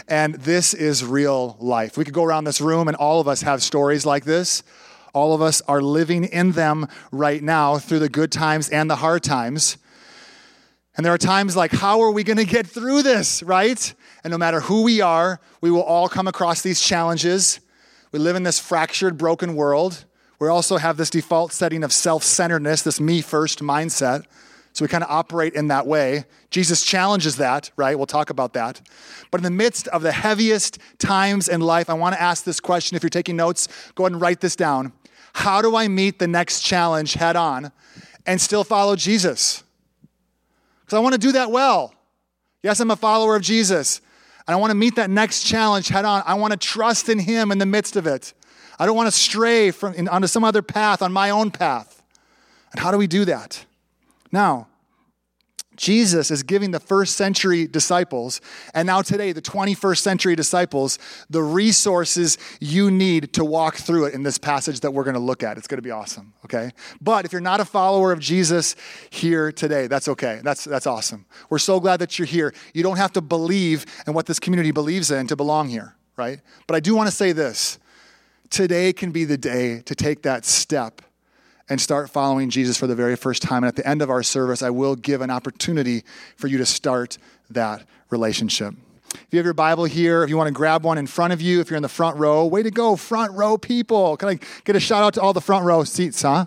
And 0.08 0.36
this 0.36 0.72
is 0.72 1.04
real 1.04 1.56
life. 1.58 1.96
We 1.96 2.04
could 2.04 2.14
go 2.14 2.22
around 2.22 2.44
this 2.44 2.60
room 2.60 2.86
and 2.86 2.96
all 2.96 3.20
of 3.20 3.26
us 3.26 3.42
have 3.42 3.60
stories 3.60 4.06
like 4.06 4.24
this. 4.24 4.62
All 5.12 5.34
of 5.34 5.42
us 5.42 5.60
are 5.62 5.82
living 5.82 6.22
in 6.22 6.52
them 6.52 6.86
right 7.10 7.42
now 7.42 7.78
through 7.78 7.98
the 7.98 8.08
good 8.08 8.30
times 8.30 8.68
and 8.68 8.88
the 8.88 8.94
hard 8.94 9.24
times. 9.24 9.78
And 10.96 11.04
there 11.04 11.12
are 11.12 11.18
times 11.18 11.56
like, 11.56 11.72
how 11.72 12.02
are 12.02 12.12
we 12.12 12.22
going 12.22 12.36
to 12.36 12.44
get 12.44 12.68
through 12.68 13.02
this, 13.02 13.42
right? 13.42 13.92
And 14.22 14.30
no 14.30 14.38
matter 14.38 14.60
who 14.60 14.84
we 14.84 15.00
are, 15.00 15.40
we 15.60 15.72
will 15.72 15.82
all 15.82 16.08
come 16.08 16.28
across 16.28 16.62
these 16.62 16.80
challenges. 16.80 17.58
We 18.12 18.20
live 18.20 18.36
in 18.36 18.44
this 18.44 18.60
fractured, 18.60 19.18
broken 19.18 19.56
world. 19.56 20.04
We 20.38 20.46
also 20.46 20.76
have 20.76 20.98
this 20.98 21.10
default 21.10 21.52
setting 21.52 21.82
of 21.82 21.92
self 21.92 22.22
centeredness, 22.22 22.82
this 22.82 23.00
me 23.00 23.22
first 23.22 23.58
mindset. 23.58 24.24
So 24.76 24.84
we 24.84 24.90
kind 24.90 25.02
of 25.02 25.08
operate 25.08 25.54
in 25.54 25.68
that 25.68 25.86
way. 25.86 26.26
Jesus 26.50 26.84
challenges 26.84 27.36
that, 27.36 27.70
right? 27.76 27.96
We'll 27.96 28.04
talk 28.04 28.28
about 28.28 28.52
that. 28.52 28.82
But 29.30 29.38
in 29.40 29.42
the 29.42 29.50
midst 29.50 29.88
of 29.88 30.02
the 30.02 30.12
heaviest 30.12 30.78
times 30.98 31.48
in 31.48 31.62
life, 31.62 31.88
I 31.88 31.94
want 31.94 32.14
to 32.14 32.20
ask 32.20 32.44
this 32.44 32.60
question. 32.60 32.94
If 32.94 33.02
you're 33.02 33.08
taking 33.08 33.36
notes, 33.36 33.68
go 33.94 34.04
ahead 34.04 34.12
and 34.12 34.20
write 34.20 34.42
this 34.42 34.54
down. 34.54 34.92
How 35.32 35.62
do 35.62 35.76
I 35.76 35.88
meet 35.88 36.18
the 36.18 36.28
next 36.28 36.60
challenge 36.60 37.14
head 37.14 37.36
on 37.36 37.72
and 38.26 38.38
still 38.38 38.64
follow 38.64 38.96
Jesus? 38.96 39.64
Because 40.84 40.98
I 40.98 41.00
want 41.00 41.14
to 41.14 41.18
do 41.18 41.32
that 41.32 41.50
well. 41.50 41.94
Yes, 42.62 42.78
I'm 42.78 42.90
a 42.90 42.96
follower 42.96 43.34
of 43.34 43.40
Jesus. 43.40 44.02
And 44.46 44.54
I 44.54 44.56
want 44.56 44.72
to 44.72 44.76
meet 44.76 44.96
that 44.96 45.08
next 45.08 45.44
challenge 45.44 45.88
head 45.88 46.04
on. 46.04 46.22
I 46.26 46.34
want 46.34 46.52
to 46.52 46.58
trust 46.58 47.08
in 47.08 47.18
Him 47.18 47.50
in 47.50 47.56
the 47.56 47.64
midst 47.64 47.96
of 47.96 48.06
it. 48.06 48.34
I 48.78 48.84
don't 48.84 48.94
want 48.94 49.06
to 49.06 49.18
stray 49.18 49.70
from 49.70 49.94
in, 49.94 50.06
onto 50.06 50.28
some 50.28 50.44
other 50.44 50.60
path 50.60 51.00
on 51.00 51.14
my 51.14 51.30
own 51.30 51.50
path. 51.50 52.02
And 52.72 52.80
how 52.80 52.90
do 52.90 52.98
we 52.98 53.06
do 53.06 53.24
that? 53.24 53.64
Now, 54.32 54.68
Jesus 55.76 56.30
is 56.30 56.42
giving 56.42 56.70
the 56.70 56.80
first 56.80 57.16
century 57.16 57.66
disciples, 57.66 58.40
and 58.74 58.86
now 58.86 59.02
today, 59.02 59.32
the 59.32 59.42
21st 59.42 59.98
century 59.98 60.34
disciples, 60.34 60.98
the 61.30 61.42
resources 61.42 62.38
you 62.60 62.90
need 62.90 63.32
to 63.34 63.44
walk 63.44 63.76
through 63.76 64.06
it 64.06 64.14
in 64.14 64.22
this 64.22 64.38
passage 64.38 64.80
that 64.80 64.92
we're 64.92 65.04
going 65.04 65.14
to 65.14 65.20
look 65.20 65.42
at. 65.42 65.58
It's 65.58 65.66
going 65.66 65.78
to 65.78 65.82
be 65.82 65.90
awesome, 65.90 66.32
okay? 66.44 66.70
But 67.00 67.24
if 67.24 67.32
you're 67.32 67.40
not 67.40 67.60
a 67.60 67.64
follower 67.64 68.10
of 68.10 68.20
Jesus 68.20 68.74
here 69.10 69.52
today, 69.52 69.86
that's 69.86 70.08
okay. 70.08 70.40
That's, 70.42 70.64
that's 70.64 70.86
awesome. 70.86 71.26
We're 71.50 71.58
so 71.58 71.78
glad 71.78 71.98
that 71.98 72.18
you're 72.18 72.26
here. 72.26 72.54
You 72.72 72.82
don't 72.82 72.96
have 72.96 73.12
to 73.12 73.20
believe 73.20 73.84
in 74.06 74.14
what 74.14 74.26
this 74.26 74.40
community 74.40 74.70
believes 74.70 75.10
in 75.10 75.26
to 75.26 75.36
belong 75.36 75.68
here, 75.68 75.94
right? 76.16 76.40
But 76.66 76.76
I 76.76 76.80
do 76.80 76.96
want 76.96 77.08
to 77.08 77.14
say 77.14 77.32
this 77.32 77.78
today 78.48 78.92
can 78.92 79.10
be 79.10 79.24
the 79.24 79.36
day 79.36 79.82
to 79.82 79.94
take 79.94 80.22
that 80.22 80.44
step 80.44 81.02
and 81.68 81.80
start 81.80 82.10
following 82.10 82.50
Jesus 82.50 82.76
for 82.76 82.86
the 82.86 82.94
very 82.94 83.16
first 83.16 83.42
time. 83.42 83.64
And 83.64 83.68
at 83.68 83.76
the 83.76 83.86
end 83.86 84.02
of 84.02 84.10
our 84.10 84.22
service, 84.22 84.62
I 84.62 84.70
will 84.70 84.94
give 84.94 85.20
an 85.20 85.30
opportunity 85.30 86.04
for 86.36 86.46
you 86.46 86.58
to 86.58 86.66
start 86.66 87.18
that 87.50 87.84
relationship. 88.10 88.74
If 89.12 89.26
you 89.30 89.38
have 89.38 89.44
your 89.44 89.54
Bible 89.54 89.84
here, 89.84 90.22
if 90.22 90.30
you 90.30 90.36
want 90.36 90.48
to 90.48 90.54
grab 90.54 90.84
one 90.84 90.98
in 90.98 91.06
front 91.06 91.32
of 91.32 91.40
you, 91.40 91.60
if 91.60 91.70
you're 91.70 91.76
in 91.76 91.82
the 91.82 91.88
front 91.88 92.16
row, 92.18 92.44
way 92.46 92.62
to 92.62 92.70
go, 92.70 92.96
front 92.96 93.32
row 93.32 93.56
people. 93.56 94.16
Can 94.16 94.28
I 94.28 94.38
get 94.64 94.76
a 94.76 94.80
shout 94.80 95.02
out 95.02 95.14
to 95.14 95.20
all 95.20 95.32
the 95.32 95.40
front 95.40 95.64
row 95.64 95.84
seats, 95.84 96.22
huh? 96.22 96.46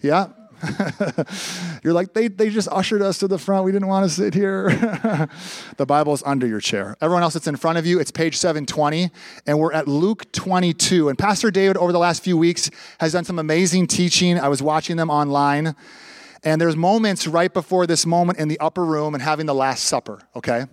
Yeah, 0.00 0.28
You're 1.82 1.92
like, 1.92 2.14
they, 2.14 2.28
they 2.28 2.50
just 2.50 2.68
ushered 2.68 3.02
us 3.02 3.18
to 3.18 3.28
the 3.28 3.38
front. 3.38 3.64
We 3.64 3.72
didn't 3.72 3.88
want 3.88 4.04
to 4.04 4.10
sit 4.10 4.34
here. 4.34 4.68
the 5.76 5.86
Bible 5.86 6.12
is 6.12 6.22
under 6.24 6.46
your 6.46 6.60
chair. 6.60 6.96
Everyone 7.00 7.22
else 7.22 7.34
that's 7.34 7.46
in 7.46 7.56
front 7.56 7.78
of 7.78 7.86
you, 7.86 8.00
it's 8.00 8.10
page 8.10 8.36
720, 8.36 9.10
and 9.46 9.58
we're 9.58 9.72
at 9.72 9.88
Luke 9.88 10.30
22. 10.32 11.08
And 11.08 11.18
Pastor 11.18 11.50
David, 11.50 11.76
over 11.76 11.92
the 11.92 11.98
last 11.98 12.22
few 12.22 12.36
weeks, 12.36 12.70
has 13.00 13.12
done 13.12 13.24
some 13.24 13.38
amazing 13.38 13.86
teaching. 13.86 14.38
I 14.38 14.48
was 14.48 14.62
watching 14.62 14.96
them 14.96 15.10
online. 15.10 15.74
And 16.42 16.60
there's 16.60 16.76
moments 16.76 17.26
right 17.26 17.52
before 17.52 17.86
this 17.86 18.06
moment 18.06 18.38
in 18.38 18.48
the 18.48 18.60
upper 18.60 18.84
room 18.84 19.14
and 19.14 19.22
having 19.22 19.46
the 19.46 19.54
Last 19.54 19.84
Supper, 19.84 20.20
okay? 20.36 20.66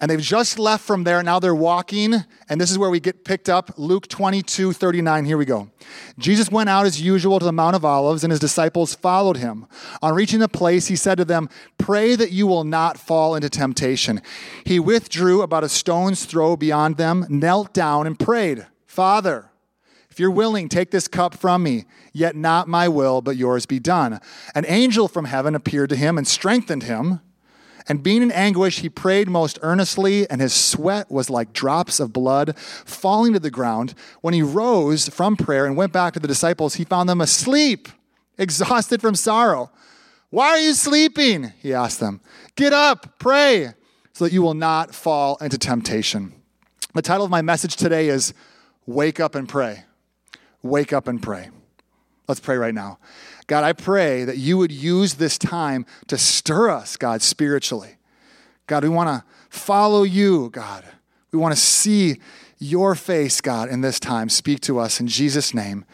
And 0.00 0.10
they've 0.10 0.20
just 0.20 0.58
left 0.58 0.84
from 0.84 1.04
there. 1.04 1.22
Now 1.22 1.38
they're 1.38 1.54
walking. 1.54 2.24
And 2.48 2.60
this 2.60 2.70
is 2.70 2.78
where 2.78 2.90
we 2.90 3.00
get 3.00 3.24
picked 3.24 3.48
up. 3.48 3.72
Luke 3.76 4.08
22, 4.08 4.72
39. 4.72 5.24
Here 5.24 5.38
we 5.38 5.44
go. 5.44 5.70
Jesus 6.18 6.50
went 6.50 6.68
out 6.68 6.86
as 6.86 7.00
usual 7.00 7.38
to 7.38 7.44
the 7.44 7.52
Mount 7.52 7.76
of 7.76 7.84
Olives, 7.84 8.24
and 8.24 8.30
his 8.30 8.40
disciples 8.40 8.94
followed 8.94 9.36
him. 9.36 9.66
On 10.02 10.14
reaching 10.14 10.40
the 10.40 10.48
place, 10.48 10.86
he 10.86 10.96
said 10.96 11.18
to 11.18 11.24
them, 11.24 11.48
Pray 11.78 12.14
that 12.16 12.32
you 12.32 12.46
will 12.46 12.64
not 12.64 12.98
fall 12.98 13.34
into 13.34 13.48
temptation. 13.48 14.20
He 14.64 14.78
withdrew 14.78 15.42
about 15.42 15.64
a 15.64 15.68
stone's 15.68 16.24
throw 16.24 16.56
beyond 16.56 16.96
them, 16.96 17.26
knelt 17.28 17.72
down, 17.72 18.06
and 18.06 18.18
prayed, 18.18 18.66
Father, 18.86 19.50
if 20.12 20.20
you're 20.20 20.30
willing, 20.30 20.68
take 20.68 20.90
this 20.90 21.08
cup 21.08 21.34
from 21.34 21.62
me, 21.62 21.86
yet 22.12 22.36
not 22.36 22.68
my 22.68 22.86
will, 22.86 23.22
but 23.22 23.38
yours 23.38 23.64
be 23.64 23.78
done. 23.78 24.20
An 24.54 24.66
angel 24.68 25.08
from 25.08 25.24
heaven 25.24 25.54
appeared 25.54 25.88
to 25.88 25.96
him 25.96 26.18
and 26.18 26.28
strengthened 26.28 26.82
him. 26.82 27.20
And 27.88 28.02
being 28.02 28.22
in 28.22 28.30
anguish, 28.30 28.80
he 28.80 28.88
prayed 28.88 29.28
most 29.28 29.58
earnestly, 29.62 30.28
and 30.30 30.40
his 30.40 30.52
sweat 30.52 31.10
was 31.10 31.30
like 31.30 31.52
drops 31.52 32.00
of 32.00 32.12
blood 32.12 32.56
falling 32.56 33.32
to 33.32 33.40
the 33.40 33.50
ground. 33.50 33.94
When 34.20 34.34
he 34.34 34.42
rose 34.42 35.08
from 35.08 35.36
prayer 35.36 35.66
and 35.66 35.76
went 35.76 35.92
back 35.92 36.14
to 36.14 36.20
the 36.20 36.28
disciples, 36.28 36.74
he 36.74 36.84
found 36.84 37.08
them 37.08 37.20
asleep, 37.20 37.88
exhausted 38.38 39.00
from 39.00 39.14
sorrow. 39.14 39.70
Why 40.30 40.48
are 40.48 40.58
you 40.58 40.74
sleeping? 40.74 41.52
He 41.58 41.74
asked 41.74 42.00
them. 42.00 42.20
Get 42.56 42.72
up, 42.72 43.18
pray, 43.18 43.74
so 44.12 44.24
that 44.24 44.32
you 44.32 44.42
will 44.42 44.54
not 44.54 44.94
fall 44.94 45.36
into 45.40 45.58
temptation. 45.58 46.32
The 46.94 47.02
title 47.02 47.24
of 47.24 47.30
my 47.30 47.42
message 47.42 47.76
today 47.76 48.08
is 48.08 48.32
Wake 48.86 49.20
Up 49.20 49.34
and 49.34 49.48
Pray. 49.48 49.84
Wake 50.62 50.92
up 50.92 51.08
and 51.08 51.22
pray. 51.22 51.50
Let's 52.28 52.40
pray 52.40 52.56
right 52.56 52.74
now. 52.74 52.98
God, 53.46 53.64
I 53.64 53.72
pray 53.72 54.24
that 54.24 54.38
you 54.38 54.56
would 54.58 54.72
use 54.72 55.14
this 55.14 55.36
time 55.36 55.84
to 56.06 56.16
stir 56.16 56.70
us, 56.70 56.96
God, 56.96 57.22
spiritually. 57.22 57.96
God, 58.66 58.84
we 58.84 58.88
want 58.88 59.08
to 59.08 59.24
follow 59.50 60.04
you, 60.04 60.50
God. 60.50 60.84
We 61.32 61.38
want 61.38 61.54
to 61.54 61.60
see 61.60 62.18
your 62.58 62.94
face, 62.94 63.40
God, 63.40 63.68
in 63.68 63.80
this 63.80 63.98
time. 63.98 64.28
Speak 64.28 64.60
to 64.60 64.78
us 64.78 65.00
in 65.00 65.08
Jesus' 65.08 65.52
name. 65.52 65.84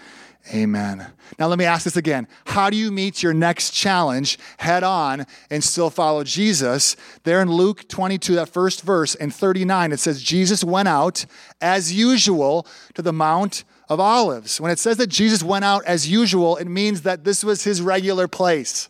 Amen. 0.54 1.06
Now, 1.38 1.46
let 1.46 1.58
me 1.58 1.64
ask 1.64 1.84
this 1.84 1.96
again. 1.96 2.26
How 2.46 2.70
do 2.70 2.76
you 2.76 2.90
meet 2.90 3.22
your 3.22 3.34
next 3.34 3.72
challenge 3.72 4.38
head 4.58 4.82
on 4.82 5.26
and 5.50 5.62
still 5.62 5.90
follow 5.90 6.24
Jesus? 6.24 6.96
There 7.24 7.42
in 7.42 7.50
Luke 7.50 7.86
22, 7.88 8.34
that 8.36 8.48
first 8.48 8.82
verse, 8.82 9.14
in 9.14 9.30
39, 9.30 9.92
it 9.92 10.00
says, 10.00 10.22
Jesus 10.22 10.64
went 10.64 10.88
out 10.88 11.26
as 11.60 11.92
usual 11.92 12.66
to 12.94 13.02
the 13.02 13.12
Mount 13.12 13.64
of 13.88 14.00
Olives. 14.00 14.60
When 14.60 14.70
it 14.70 14.78
says 14.78 14.96
that 14.98 15.08
Jesus 15.08 15.42
went 15.42 15.64
out 15.64 15.84
as 15.84 16.08
usual, 16.08 16.56
it 16.56 16.66
means 16.66 17.02
that 17.02 17.24
this 17.24 17.42
was 17.42 17.64
his 17.64 17.80
regular 17.80 18.28
place. 18.28 18.88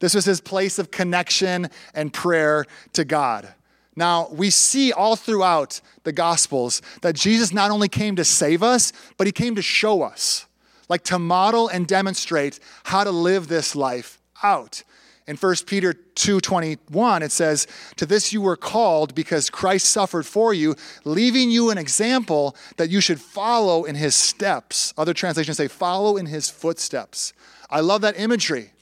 This 0.00 0.14
was 0.14 0.24
his 0.24 0.40
place 0.40 0.78
of 0.78 0.90
connection 0.90 1.68
and 1.94 2.12
prayer 2.12 2.64
to 2.92 3.04
God. 3.04 3.52
Now, 3.96 4.28
we 4.30 4.50
see 4.50 4.92
all 4.92 5.16
throughout 5.16 5.80
the 6.04 6.12
Gospels 6.12 6.80
that 7.02 7.16
Jesus 7.16 7.52
not 7.52 7.72
only 7.72 7.88
came 7.88 8.14
to 8.14 8.24
save 8.24 8.62
us, 8.62 8.92
but 9.16 9.26
he 9.26 9.32
came 9.32 9.56
to 9.56 9.62
show 9.62 10.02
us. 10.02 10.46
like 10.88 11.04
to 11.04 11.18
model 11.18 11.68
and 11.68 11.86
demonstrate 11.86 12.58
how 12.84 13.04
to 13.04 13.10
live 13.10 13.48
this 13.48 13.76
life 13.76 14.20
out. 14.42 14.82
In 15.28 15.36
1 15.36 15.66
Peter 15.66 15.92
2:21 15.92 17.22
it 17.22 17.30
says, 17.30 17.66
"To 17.96 18.06
this 18.06 18.32
you 18.32 18.40
were 18.40 18.56
called 18.56 19.14
because 19.14 19.50
Christ 19.50 19.90
suffered 19.90 20.26
for 20.26 20.54
you, 20.54 20.74
leaving 21.04 21.50
you 21.50 21.68
an 21.68 21.76
example 21.76 22.56
that 22.78 22.88
you 22.88 23.02
should 23.02 23.20
follow 23.20 23.84
in 23.84 23.94
his 23.94 24.14
steps." 24.14 24.94
Other 24.96 25.12
translations 25.12 25.58
say 25.58 25.68
follow 25.68 26.16
in 26.16 26.26
his 26.26 26.48
footsteps. 26.48 27.34
I 27.68 27.80
love 27.80 28.00
that 28.00 28.18
imagery. 28.18 28.72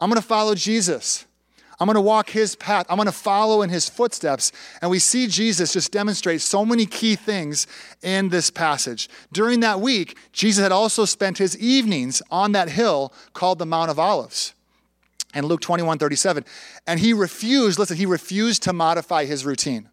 I'm 0.00 0.08
going 0.08 0.20
to 0.20 0.26
follow 0.26 0.54
Jesus. 0.54 1.26
I'm 1.78 1.86
going 1.86 1.94
to 1.94 2.00
walk 2.00 2.30
his 2.30 2.56
path. 2.56 2.86
I'm 2.88 2.96
going 2.96 3.04
to 3.04 3.12
follow 3.12 3.60
in 3.60 3.68
his 3.68 3.86
footsteps. 3.86 4.52
And 4.80 4.90
we 4.90 4.98
see 4.98 5.26
Jesus 5.26 5.74
just 5.74 5.92
demonstrate 5.92 6.40
so 6.40 6.64
many 6.64 6.86
key 6.86 7.16
things 7.16 7.66
in 8.02 8.30
this 8.30 8.48
passage. 8.50 9.10
During 9.30 9.60
that 9.60 9.80
week, 9.80 10.16
Jesus 10.32 10.62
had 10.62 10.72
also 10.72 11.04
spent 11.04 11.36
his 11.36 11.54
evenings 11.58 12.22
on 12.30 12.52
that 12.52 12.70
hill 12.70 13.12
called 13.34 13.58
the 13.58 13.66
Mount 13.66 13.90
of 13.90 13.98
Olives 13.98 14.54
and 15.34 15.46
Luke 15.46 15.60
21 15.60 15.98
37. 15.98 16.44
And 16.86 17.00
he 17.00 17.12
refused, 17.12 17.78
listen, 17.78 17.96
he 17.96 18.06
refused 18.06 18.62
to 18.64 18.72
modify 18.72 19.24
his 19.24 19.44
routine. 19.44 19.88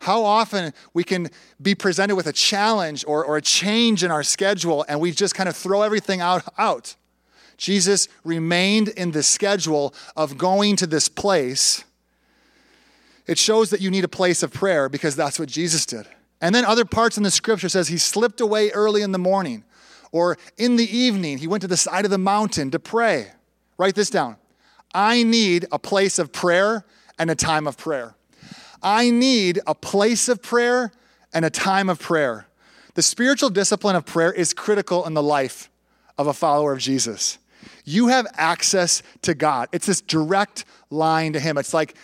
How 0.00 0.24
often 0.24 0.72
we 0.92 1.04
can 1.04 1.30
be 1.60 1.74
presented 1.74 2.16
with 2.16 2.26
a 2.26 2.32
challenge 2.32 3.04
or, 3.06 3.24
or 3.24 3.36
a 3.36 3.42
change 3.42 4.04
in 4.04 4.10
our 4.10 4.22
schedule 4.22 4.84
and 4.88 5.00
we 5.00 5.10
just 5.10 5.34
kind 5.34 5.48
of 5.48 5.56
throw 5.56 5.82
everything 5.82 6.20
out, 6.20 6.42
out. 6.58 6.96
Jesus 7.56 8.08
remained 8.22 8.88
in 8.88 9.12
the 9.12 9.22
schedule 9.22 9.94
of 10.14 10.36
going 10.36 10.76
to 10.76 10.86
this 10.86 11.08
place. 11.08 11.84
It 13.26 13.38
shows 13.38 13.70
that 13.70 13.80
you 13.80 13.90
need 13.90 14.04
a 14.04 14.08
place 14.08 14.42
of 14.42 14.52
prayer 14.52 14.88
because 14.88 15.16
that's 15.16 15.38
what 15.38 15.48
Jesus 15.48 15.86
did. 15.86 16.06
And 16.40 16.54
then 16.54 16.66
other 16.66 16.84
parts 16.84 17.16
in 17.16 17.22
the 17.22 17.30
scripture 17.30 17.70
says 17.70 17.88
he 17.88 17.98
slipped 17.98 18.40
away 18.40 18.70
early 18.70 19.00
in 19.00 19.12
the 19.12 19.18
morning 19.18 19.64
or 20.12 20.36
in 20.58 20.76
the 20.76 20.96
evening 20.96 21.38
he 21.38 21.46
went 21.46 21.62
to 21.62 21.68
the 21.68 21.76
side 21.76 22.04
of 22.04 22.10
the 22.10 22.18
mountain 22.18 22.70
to 22.72 22.78
pray. 22.78 23.28
Write 23.78 23.94
this 23.94 24.10
down. 24.10 24.36
I 24.94 25.22
need 25.22 25.66
a 25.70 25.78
place 25.78 26.18
of 26.18 26.32
prayer 26.32 26.84
and 27.18 27.30
a 27.30 27.34
time 27.34 27.66
of 27.66 27.76
prayer. 27.76 28.14
I 28.82 29.10
need 29.10 29.60
a 29.66 29.74
place 29.74 30.28
of 30.28 30.42
prayer 30.42 30.92
and 31.32 31.44
a 31.44 31.50
time 31.50 31.88
of 31.88 31.98
prayer. 31.98 32.46
The 32.94 33.02
spiritual 33.02 33.50
discipline 33.50 33.96
of 33.96 34.06
prayer 34.06 34.32
is 34.32 34.54
critical 34.54 35.04
in 35.06 35.14
the 35.14 35.22
life 35.22 35.70
of 36.16 36.26
a 36.26 36.32
follower 36.32 36.72
of 36.72 36.78
Jesus. 36.78 37.38
You 37.84 38.08
have 38.08 38.26
access 38.34 39.02
to 39.22 39.34
God. 39.34 39.68
It's 39.72 39.86
this 39.86 40.00
direct 40.00 40.64
line 40.90 41.32
to 41.34 41.40
Him. 41.40 41.58
It's 41.58 41.74
like 41.74 41.96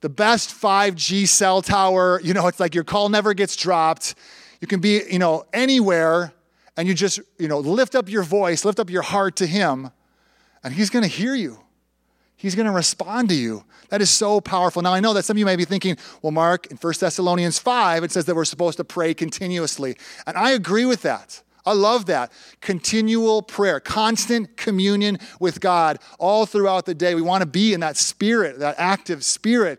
the 0.00 0.08
best 0.08 0.50
5G 0.50 1.28
cell 1.28 1.62
tower. 1.62 2.20
You 2.22 2.34
know, 2.34 2.46
it's 2.46 2.60
like 2.60 2.74
your 2.74 2.84
call 2.84 3.08
never 3.08 3.34
gets 3.34 3.54
dropped. 3.56 4.14
You 4.60 4.66
can 4.66 4.80
be, 4.80 5.02
you 5.10 5.18
know, 5.18 5.44
anywhere 5.52 6.32
and 6.76 6.88
you 6.88 6.94
just, 6.94 7.20
you 7.38 7.48
know, 7.48 7.58
lift 7.58 7.94
up 7.94 8.08
your 8.08 8.22
voice, 8.22 8.64
lift 8.64 8.80
up 8.80 8.90
your 8.90 9.02
heart 9.02 9.36
to 9.36 9.46
Him, 9.46 9.90
and 10.64 10.74
He's 10.74 10.90
going 10.90 11.02
to 11.02 11.08
hear 11.08 11.34
you. 11.34 11.58
He's 12.40 12.54
going 12.54 12.64
to 12.64 12.72
respond 12.72 13.28
to 13.28 13.34
you. 13.34 13.64
That 13.90 14.00
is 14.00 14.08
so 14.08 14.40
powerful. 14.40 14.80
Now, 14.80 14.94
I 14.94 15.00
know 15.00 15.12
that 15.12 15.26
some 15.26 15.34
of 15.34 15.38
you 15.38 15.44
may 15.44 15.56
be 15.56 15.66
thinking, 15.66 15.98
well, 16.22 16.30
Mark, 16.30 16.68
in 16.68 16.78
1 16.78 16.94
Thessalonians 16.98 17.58
5, 17.58 18.02
it 18.02 18.12
says 18.12 18.24
that 18.24 18.34
we're 18.34 18.46
supposed 18.46 18.78
to 18.78 18.84
pray 18.84 19.12
continuously. 19.12 19.98
And 20.26 20.38
I 20.38 20.52
agree 20.52 20.86
with 20.86 21.02
that. 21.02 21.42
I 21.66 21.74
love 21.74 22.06
that. 22.06 22.32
Continual 22.62 23.42
prayer, 23.42 23.78
constant 23.78 24.56
communion 24.56 25.18
with 25.38 25.60
God 25.60 25.98
all 26.18 26.46
throughout 26.46 26.86
the 26.86 26.94
day. 26.94 27.14
We 27.14 27.20
want 27.20 27.42
to 27.42 27.46
be 27.46 27.74
in 27.74 27.80
that 27.80 27.98
spirit, 27.98 28.60
that 28.60 28.76
active 28.78 29.22
spirit, 29.22 29.78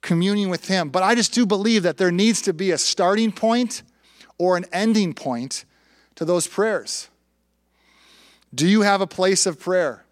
communing 0.00 0.50
with 0.50 0.66
Him. 0.66 0.88
But 0.88 1.04
I 1.04 1.14
just 1.14 1.32
do 1.32 1.46
believe 1.46 1.84
that 1.84 1.98
there 1.98 2.10
needs 2.10 2.42
to 2.42 2.52
be 2.52 2.72
a 2.72 2.78
starting 2.78 3.30
point 3.30 3.84
or 4.38 4.56
an 4.56 4.64
ending 4.72 5.14
point 5.14 5.64
to 6.16 6.24
those 6.24 6.48
prayers. 6.48 7.08
Do 8.52 8.66
you 8.66 8.80
have 8.80 9.00
a 9.00 9.06
place 9.06 9.46
of 9.46 9.60
prayer? 9.60 10.04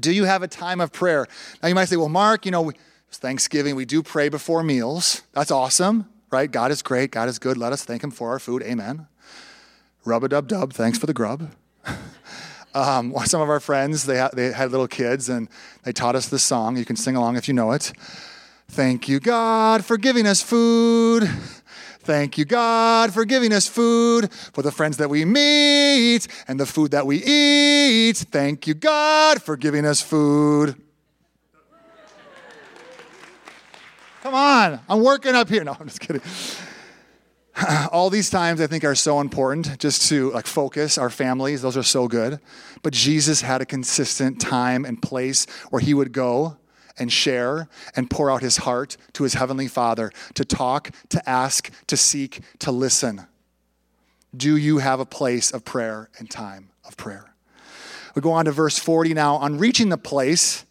Do 0.00 0.12
you 0.12 0.24
have 0.24 0.42
a 0.42 0.48
time 0.48 0.80
of 0.80 0.92
prayer? 0.92 1.26
Now 1.62 1.68
you 1.68 1.74
might 1.74 1.86
say, 1.86 1.96
well, 1.96 2.08
Mark, 2.08 2.44
you 2.44 2.50
know, 2.50 2.72
it's 3.08 3.18
Thanksgiving. 3.18 3.76
We 3.76 3.84
do 3.84 4.02
pray 4.02 4.28
before 4.28 4.62
meals. 4.62 5.22
That's 5.32 5.50
awesome, 5.50 6.08
right? 6.30 6.50
God 6.50 6.70
is 6.70 6.82
great. 6.82 7.10
God 7.10 7.28
is 7.28 7.38
good. 7.38 7.56
Let 7.56 7.72
us 7.72 7.84
thank 7.84 8.02
Him 8.02 8.10
for 8.10 8.30
our 8.30 8.38
food. 8.38 8.62
Amen. 8.62 9.06
Rub 10.04 10.24
a 10.24 10.28
dub 10.28 10.48
dub. 10.48 10.72
Thanks 10.72 10.98
for 10.98 11.06
the 11.06 11.14
grub. 11.14 11.50
um, 12.74 13.14
some 13.24 13.40
of 13.40 13.48
our 13.48 13.60
friends, 13.60 14.04
they, 14.04 14.18
ha- 14.18 14.30
they 14.32 14.52
had 14.52 14.70
little 14.70 14.88
kids 14.88 15.28
and 15.28 15.48
they 15.82 15.92
taught 15.92 16.14
us 16.14 16.28
this 16.28 16.44
song. 16.44 16.76
You 16.76 16.84
can 16.84 16.96
sing 16.96 17.16
along 17.16 17.36
if 17.36 17.48
you 17.48 17.54
know 17.54 17.72
it. 17.72 17.92
Thank 18.68 19.08
you, 19.08 19.20
God, 19.20 19.84
for 19.84 19.96
giving 19.96 20.26
us 20.26 20.42
food. 20.42 21.30
Thank 22.06 22.38
you, 22.38 22.44
God, 22.44 23.12
for 23.12 23.24
giving 23.24 23.52
us 23.52 23.66
food, 23.66 24.32
for 24.32 24.62
the 24.62 24.70
friends 24.70 24.96
that 24.98 25.10
we 25.10 25.24
meet 25.24 26.28
and 26.46 26.60
the 26.60 26.64
food 26.64 26.92
that 26.92 27.04
we 27.04 27.16
eat. 27.16 28.16
Thank 28.30 28.68
you, 28.68 28.74
God, 28.74 29.42
for 29.42 29.56
giving 29.56 29.84
us 29.84 30.00
food. 30.00 30.76
Come 34.22 34.34
on, 34.34 34.78
I'm 34.88 35.02
working 35.02 35.34
up 35.34 35.48
here. 35.48 35.64
No, 35.64 35.76
I'm 35.80 35.88
just 35.88 35.98
kidding. 35.98 36.22
All 37.90 38.08
these 38.08 38.30
times 38.30 38.60
I 38.60 38.68
think 38.68 38.84
are 38.84 38.94
so 38.94 39.18
important 39.18 39.76
just 39.80 40.08
to 40.10 40.30
like 40.30 40.46
focus 40.46 40.98
our 40.98 41.10
families. 41.10 41.60
Those 41.60 41.76
are 41.76 41.82
so 41.82 42.06
good. 42.06 42.38
But 42.84 42.92
Jesus 42.92 43.40
had 43.40 43.60
a 43.60 43.66
consistent 43.66 44.40
time 44.40 44.84
and 44.84 45.02
place 45.02 45.44
where 45.70 45.80
he 45.80 45.92
would 45.92 46.12
go 46.12 46.56
and 46.98 47.12
share 47.12 47.68
and 47.94 48.10
pour 48.10 48.30
out 48.30 48.42
his 48.42 48.58
heart 48.58 48.96
to 49.14 49.22
his 49.22 49.34
heavenly 49.34 49.68
Father 49.68 50.10
to 50.34 50.44
talk, 50.44 50.90
to 51.10 51.28
ask, 51.28 51.70
to 51.86 51.96
seek, 51.96 52.40
to 52.60 52.70
listen. 52.70 53.26
Do 54.36 54.56
you 54.56 54.78
have 54.78 55.00
a 55.00 55.06
place 55.06 55.50
of 55.50 55.64
prayer 55.64 56.10
and 56.18 56.30
time 56.30 56.70
of 56.84 56.96
prayer? 56.96 57.32
We 58.14 58.22
go 58.22 58.32
on 58.32 58.46
to 58.46 58.52
verse 58.52 58.78
40 58.78 59.14
now. 59.14 59.36
On 59.36 59.58
reaching 59.58 59.90
the 59.90 59.98
place, 59.98 60.64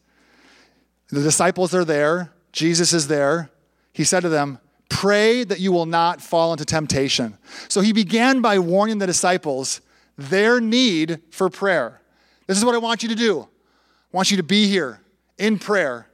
the 1.09 1.21
disciples 1.21 1.73
are 1.73 1.85
there, 1.85 2.31
Jesus 2.51 2.93
is 2.93 3.07
there. 3.07 3.49
He 3.93 4.03
said 4.03 4.21
to 4.21 4.29
them, 4.29 4.59
Pray 4.89 5.43
that 5.43 5.59
you 5.59 5.71
will 5.71 5.85
not 5.85 6.21
fall 6.21 6.51
into 6.51 6.65
temptation. 6.65 7.37
So 7.67 7.81
he 7.81 7.91
began 7.91 8.41
by 8.41 8.59
warning 8.59 8.99
the 8.99 9.07
disciples 9.07 9.81
their 10.17 10.61
need 10.61 11.21
for 11.31 11.49
prayer. 11.49 12.01
This 12.47 12.57
is 12.57 12.65
what 12.65 12.75
I 12.75 12.77
want 12.77 13.03
you 13.03 13.09
to 13.09 13.15
do. 13.15 13.41
I 13.41 14.17
want 14.17 14.31
you 14.31 14.37
to 14.37 14.43
be 14.43 14.67
here 14.67 15.01
in 15.37 15.59
prayer 15.59 16.07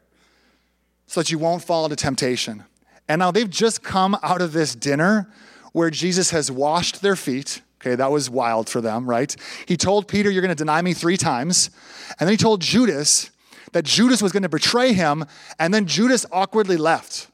so 1.11 1.19
that 1.19 1.29
you 1.29 1.37
won't 1.37 1.61
fall 1.61 1.83
into 1.83 1.97
temptation. 1.97 2.63
And 3.09 3.19
now 3.19 3.31
they've 3.31 3.49
just 3.49 3.83
come 3.83 4.17
out 4.23 4.41
of 4.41 4.53
this 4.53 4.73
dinner 4.73 5.29
where 5.73 5.89
Jesus 5.89 6.29
has 6.29 6.49
washed 6.49 7.01
their 7.01 7.17
feet. 7.17 7.61
Okay, 7.81 7.95
that 7.95 8.09
was 8.09 8.29
wild 8.29 8.69
for 8.69 8.79
them, 8.79 9.09
right? 9.09 9.35
He 9.65 9.75
told 9.75 10.07
Peter, 10.07 10.31
You're 10.31 10.41
going 10.41 10.55
to 10.55 10.63
deny 10.63 10.81
me 10.81 10.93
three 10.93 11.17
times. 11.17 11.69
And 12.17 12.27
then 12.27 12.29
he 12.29 12.37
told 12.37 12.61
Judas 12.61 13.29
that 13.73 13.83
Judas 13.83 14.21
was 14.21 14.31
going 14.31 14.43
to 14.43 14.49
betray 14.49 14.93
him. 14.93 15.25
And 15.59 15.73
then 15.73 15.85
Judas 15.85 16.25
awkwardly 16.31 16.77
left. 16.77 17.27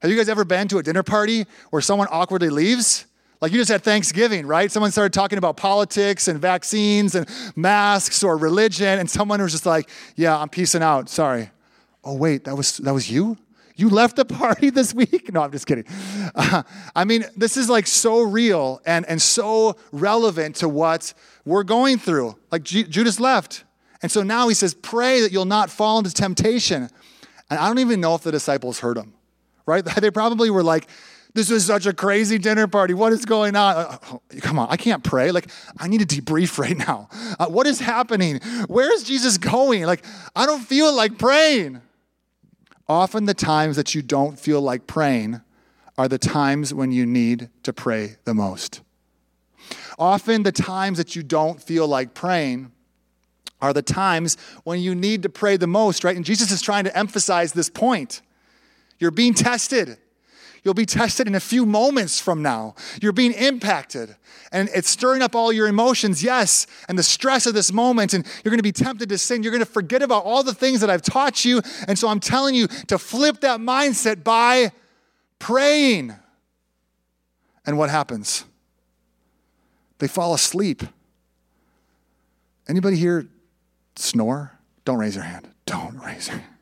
Have 0.00 0.10
you 0.10 0.16
guys 0.16 0.30
ever 0.30 0.46
been 0.46 0.66
to 0.68 0.78
a 0.78 0.82
dinner 0.82 1.02
party 1.02 1.44
where 1.68 1.82
someone 1.82 2.08
awkwardly 2.10 2.48
leaves? 2.48 3.04
Like 3.42 3.52
you 3.52 3.58
just 3.58 3.70
had 3.70 3.82
Thanksgiving, 3.82 4.46
right? 4.46 4.72
Someone 4.72 4.90
started 4.90 5.12
talking 5.12 5.36
about 5.36 5.58
politics 5.58 6.28
and 6.28 6.40
vaccines 6.40 7.14
and 7.14 7.28
masks 7.56 8.24
or 8.24 8.38
religion, 8.38 8.98
and 8.98 9.10
someone 9.10 9.42
was 9.42 9.52
just 9.52 9.66
like, 9.66 9.90
Yeah, 10.16 10.34
I'm 10.34 10.48
peacing 10.48 10.82
out. 10.82 11.10
Sorry 11.10 11.50
oh 12.04 12.14
wait, 12.14 12.44
that 12.44 12.56
was 12.56 12.78
that 12.78 12.94
was 12.94 13.10
you? 13.10 13.36
You 13.78 13.88
left 13.88 14.16
the 14.16 14.24
party 14.24 14.70
this 14.78 14.92
week? 14.92 15.32
No, 15.32 15.42
I'm 15.42 15.52
just 15.52 15.66
kidding. 15.66 15.84
Uh, 16.34 16.64
I 16.96 17.04
mean, 17.04 17.24
this 17.36 17.56
is 17.56 17.70
like 17.70 17.86
so 17.86 18.22
real 18.22 18.82
and, 18.84 19.06
and 19.06 19.22
so 19.22 19.76
relevant 19.92 20.56
to 20.56 20.68
what 20.68 21.14
we're 21.44 21.62
going 21.62 21.98
through. 21.98 22.36
Like 22.50 22.64
G- 22.64 22.84
Judas 22.84 23.18
left. 23.18 23.64
And 24.02 24.12
so 24.12 24.22
now 24.22 24.48
he 24.48 24.54
says, 24.54 24.74
pray 24.74 25.22
that 25.22 25.32
you'll 25.32 25.44
not 25.44 25.70
fall 25.70 25.98
into 25.98 26.12
temptation. 26.12 26.88
And 27.50 27.58
I 27.58 27.66
don't 27.66 27.78
even 27.78 28.00
know 28.00 28.14
if 28.14 28.22
the 28.22 28.32
disciples 28.32 28.80
heard 28.80 28.96
him, 28.96 29.14
right? 29.64 29.84
They 30.00 30.10
probably 30.10 30.50
were 30.50 30.62
like, 30.62 30.88
this 31.34 31.50
is 31.50 31.66
such 31.66 31.86
a 31.86 31.92
crazy 31.92 32.38
dinner 32.38 32.66
party. 32.66 32.94
What 32.94 33.12
is 33.12 33.24
going 33.24 33.54
on? 33.54 33.76
Uh, 33.76 33.98
oh, 34.10 34.20
come 34.40 34.58
on, 34.58 34.68
I 34.70 34.76
can't 34.76 35.04
pray. 35.04 35.30
Like, 35.30 35.48
I 35.78 35.86
need 35.86 36.08
to 36.08 36.20
debrief 36.20 36.58
right 36.58 36.76
now. 36.76 37.08
Uh, 37.38 37.46
what 37.46 37.66
is 37.66 37.78
happening? 37.78 38.40
Where 38.66 38.92
is 38.92 39.04
Jesus 39.04 39.38
going? 39.38 39.84
Like, 39.84 40.04
I 40.34 40.46
don't 40.46 40.62
feel 40.62 40.92
like 40.92 41.18
praying. 41.18 41.80
Often 42.88 43.26
the 43.26 43.34
times 43.34 43.76
that 43.76 43.94
you 43.94 44.02
don't 44.02 44.38
feel 44.38 44.60
like 44.60 44.86
praying 44.86 45.40
are 45.96 46.08
the 46.08 46.18
times 46.18 46.72
when 46.72 46.92
you 46.92 47.04
need 47.04 47.50
to 47.64 47.72
pray 47.72 48.16
the 48.24 48.34
most. 48.34 48.80
Often 49.98 50.44
the 50.44 50.52
times 50.52 50.98
that 50.98 51.16
you 51.16 51.22
don't 51.22 51.60
feel 51.60 51.86
like 51.86 52.14
praying 52.14 52.72
are 53.60 53.72
the 53.72 53.82
times 53.82 54.36
when 54.64 54.80
you 54.80 54.94
need 54.94 55.22
to 55.24 55.28
pray 55.28 55.56
the 55.56 55.66
most, 55.66 56.04
right? 56.04 56.16
And 56.16 56.24
Jesus 56.24 56.50
is 56.50 56.62
trying 56.62 56.84
to 56.84 56.96
emphasize 56.96 57.52
this 57.52 57.68
point. 57.68 58.22
You're 59.00 59.10
being 59.10 59.34
tested. 59.34 59.98
You'll 60.64 60.74
be 60.74 60.86
tested 60.86 61.26
in 61.26 61.34
a 61.34 61.40
few 61.40 61.64
moments 61.64 62.20
from 62.20 62.42
now. 62.42 62.74
You're 63.00 63.12
being 63.12 63.32
impacted. 63.32 64.16
And 64.52 64.68
it's 64.74 64.88
stirring 64.88 65.22
up 65.22 65.34
all 65.34 65.52
your 65.52 65.68
emotions, 65.68 66.22
yes, 66.22 66.66
and 66.88 66.98
the 66.98 67.02
stress 67.02 67.46
of 67.46 67.54
this 67.54 67.72
moment. 67.72 68.14
And 68.14 68.24
you're 68.44 68.50
going 68.50 68.58
to 68.58 68.62
be 68.62 68.72
tempted 68.72 69.08
to 69.08 69.18
sin. 69.18 69.42
You're 69.42 69.52
going 69.52 69.64
to 69.64 69.70
forget 69.70 70.02
about 70.02 70.24
all 70.24 70.42
the 70.42 70.54
things 70.54 70.80
that 70.80 70.90
I've 70.90 71.02
taught 71.02 71.44
you. 71.44 71.60
And 71.86 71.98
so 71.98 72.08
I'm 72.08 72.20
telling 72.20 72.54
you 72.54 72.66
to 72.86 72.98
flip 72.98 73.40
that 73.40 73.60
mindset 73.60 74.24
by 74.24 74.72
praying. 75.38 76.14
And 77.66 77.78
what 77.78 77.90
happens? 77.90 78.44
They 79.98 80.08
fall 80.08 80.34
asleep. 80.34 80.82
Anybody 82.68 82.96
here 82.96 83.28
snore? 83.96 84.58
Don't 84.84 84.98
raise 84.98 85.14
your 85.14 85.24
hand. 85.24 85.48
Don't 85.66 85.98
raise 85.98 86.28
your 86.28 86.38
hand. 86.38 86.57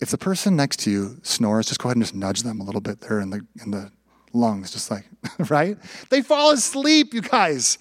If 0.00 0.10
the 0.10 0.18
person 0.18 0.56
next 0.56 0.78
to 0.80 0.90
you 0.90 1.18
snores, 1.22 1.66
just 1.66 1.80
go 1.80 1.88
ahead 1.88 1.96
and 1.96 2.02
just 2.02 2.14
nudge 2.14 2.42
them 2.42 2.60
a 2.60 2.64
little 2.64 2.80
bit 2.80 3.00
there 3.00 3.20
in 3.20 3.30
the 3.30 3.46
in 3.62 3.70
the 3.70 3.90
lungs, 4.32 4.70
just 4.70 4.90
like, 4.90 5.04
right? 5.50 5.76
They 6.08 6.22
fall 6.22 6.52
asleep, 6.52 7.12
you 7.12 7.20
guys. 7.20 7.78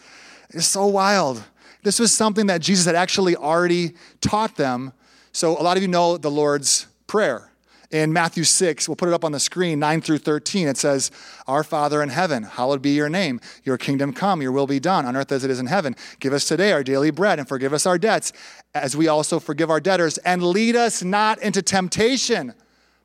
It's 0.49 0.67
so 0.67 0.87
wild. 0.87 1.43
This 1.83 1.99
was 1.99 2.15
something 2.15 2.47
that 2.47 2.61
Jesus 2.61 2.85
had 2.85 2.95
actually 2.95 3.35
already 3.35 3.93
taught 4.19 4.55
them. 4.55 4.91
So 5.31 5.59
a 5.59 5.63
lot 5.63 5.77
of 5.77 5.83
you 5.83 5.87
know 5.87 6.17
the 6.17 6.31
Lord's 6.31 6.87
Prayer 7.07 7.48
in 7.91 8.13
Matthew 8.13 8.43
6, 8.43 8.87
we'll 8.87 8.95
put 8.95 9.09
it 9.09 9.13
up 9.13 9.25
on 9.25 9.31
the 9.31 9.39
screen, 9.39 9.79
9 9.79 10.01
through 10.01 10.19
13. 10.19 10.67
It 10.67 10.77
says, 10.77 11.09
Our 11.47 11.63
Father 11.63 12.03
in 12.03 12.09
heaven, 12.09 12.43
hallowed 12.43 12.83
be 12.83 12.91
your 12.91 13.09
name. 13.09 13.41
Your 13.63 13.79
kingdom 13.79 14.13
come, 14.13 14.43
your 14.43 14.51
will 14.51 14.67
be 14.67 14.79
done 14.79 15.05
on 15.05 15.15
earth 15.15 15.31
as 15.31 15.43
it 15.43 15.49
is 15.49 15.59
in 15.59 15.65
heaven. 15.65 15.95
Give 16.19 16.31
us 16.31 16.47
today 16.47 16.71
our 16.71 16.83
daily 16.83 17.09
bread 17.09 17.39
and 17.39 17.47
forgive 17.47 17.73
us 17.73 17.87
our 17.87 17.97
debts, 17.97 18.31
as 18.75 18.95
we 18.95 19.07
also 19.07 19.39
forgive 19.39 19.71
our 19.71 19.79
debtors. 19.79 20.19
And 20.19 20.43
lead 20.43 20.75
us 20.75 21.03
not 21.03 21.41
into 21.41 21.63
temptation. 21.63 22.53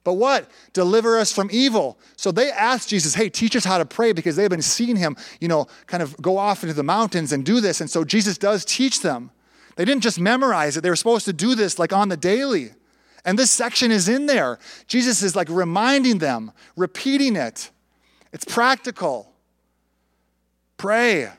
But 0.04 0.14
what? 0.14 0.50
Deliver 0.74 1.18
us 1.18 1.32
from 1.32 1.48
evil. 1.50 1.98
So 2.16 2.30
they 2.30 2.50
asked 2.50 2.90
Jesus, 2.90 3.14
hey, 3.14 3.30
teach 3.30 3.56
us 3.56 3.64
how 3.64 3.78
to 3.78 3.86
pray 3.86 4.12
because 4.12 4.36
they've 4.36 4.50
been 4.50 4.60
seeing 4.60 4.96
him, 4.96 5.16
you 5.40 5.48
know, 5.48 5.66
kind 5.86 6.02
of 6.02 6.14
go 6.20 6.36
off 6.36 6.62
into 6.62 6.74
the 6.74 6.82
mountains 6.82 7.32
and 7.32 7.42
do 7.42 7.60
this. 7.62 7.80
And 7.80 7.88
so 7.88 8.04
Jesus 8.04 8.36
does 8.36 8.66
teach 8.66 9.00
them. 9.00 9.30
They 9.76 9.86
didn't 9.86 10.02
just 10.02 10.20
memorize 10.20 10.76
it, 10.76 10.82
they 10.82 10.90
were 10.90 10.96
supposed 10.96 11.24
to 11.24 11.32
do 11.32 11.54
this 11.54 11.78
like 11.78 11.92
on 11.94 12.10
the 12.10 12.18
daily. 12.18 12.72
And 13.24 13.38
this 13.38 13.50
section 13.50 13.90
is 13.90 14.08
in 14.08 14.26
there. 14.26 14.58
Jesus 14.86 15.22
is 15.22 15.34
like 15.34 15.48
reminding 15.48 16.18
them, 16.18 16.52
repeating 16.76 17.36
it. 17.36 17.70
It's 18.32 18.44
practical. 18.44 19.32
Pray. 20.76 21.30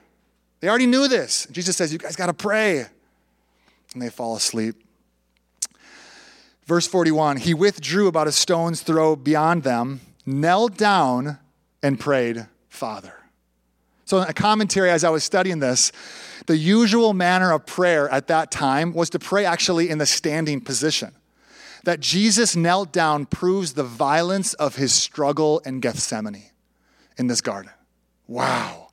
They 0.61 0.69
already 0.69 0.87
knew 0.87 1.07
this. 1.07 1.47
Jesus 1.51 1.77
says, 1.77 1.93
You 1.93 1.99
guys 1.99 2.15
got 2.15 2.27
to 2.27 2.33
pray. 2.33 2.85
And 3.93 4.01
they 4.01 4.09
fall 4.09 4.35
asleep. 4.35 4.75
Verse 6.65 6.87
41 6.87 7.37
He 7.37 7.53
withdrew 7.53 8.07
about 8.07 8.27
a 8.27 8.31
stone's 8.31 8.81
throw 8.81 9.15
beyond 9.15 9.63
them, 9.63 10.01
knelt 10.25 10.77
down, 10.77 11.37
and 11.83 11.99
prayed, 11.99 12.47
Father. 12.67 13.13
So, 14.05 14.21
in 14.21 14.27
a 14.27 14.33
commentary 14.33 14.89
as 14.89 15.03
I 15.03 15.09
was 15.09 15.23
studying 15.23 15.59
this, 15.59 15.91
the 16.47 16.57
usual 16.57 17.13
manner 17.13 17.51
of 17.51 17.65
prayer 17.65 18.09
at 18.09 18.27
that 18.27 18.51
time 18.51 18.93
was 18.93 19.09
to 19.11 19.19
pray 19.19 19.45
actually 19.45 19.89
in 19.89 19.97
the 19.97 20.05
standing 20.05 20.61
position 20.61 21.11
that 21.85 21.99
Jesus 21.99 22.55
knelt 22.55 22.91
down 22.91 23.25
proves 23.25 23.73
the 23.73 23.83
violence 23.83 24.53
of 24.55 24.75
his 24.75 24.93
struggle 24.93 25.59
in 25.59 25.79
Gethsemane 25.79 26.51
in 27.17 27.27
this 27.27 27.41
garden. 27.41 27.71
Wow. 28.27 28.89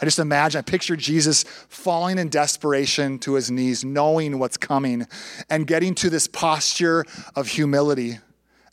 I 0.00 0.04
just 0.04 0.18
imagine, 0.18 0.58
I 0.58 0.62
picture 0.62 0.96
Jesus 0.96 1.44
falling 1.68 2.18
in 2.18 2.28
desperation 2.28 3.20
to 3.20 3.34
his 3.34 3.50
knees, 3.50 3.84
knowing 3.84 4.40
what's 4.40 4.56
coming, 4.56 5.06
and 5.48 5.68
getting 5.68 5.94
to 5.96 6.10
this 6.10 6.26
posture 6.26 7.04
of 7.36 7.46
humility 7.46 8.18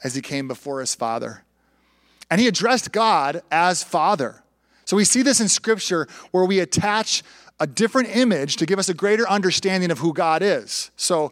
as 0.04 0.16
he 0.16 0.22
came 0.22 0.48
before 0.48 0.80
his 0.80 0.96
Father. 0.96 1.44
And 2.32 2.42
he 2.42 2.48
addressed 2.48 2.92
God 2.92 3.44
as 3.52 3.84
Father. 3.84 4.44
So 4.86 4.98
we 4.98 5.06
see 5.06 5.22
this 5.22 5.40
in 5.40 5.48
Scripture 5.48 6.08
where 6.32 6.46
we 6.46 6.60
attach 6.60 7.22
a 7.60 7.68
different 7.68 8.16
image 8.16 8.56
to 8.56 8.66
give 8.66 8.80
us 8.80 8.90
a 8.90 8.96
greater 8.96 9.30
understanding 9.30 9.92
of 9.92 10.00
who 10.00 10.14
God 10.14 10.42
is. 10.42 10.90
So 10.96 11.32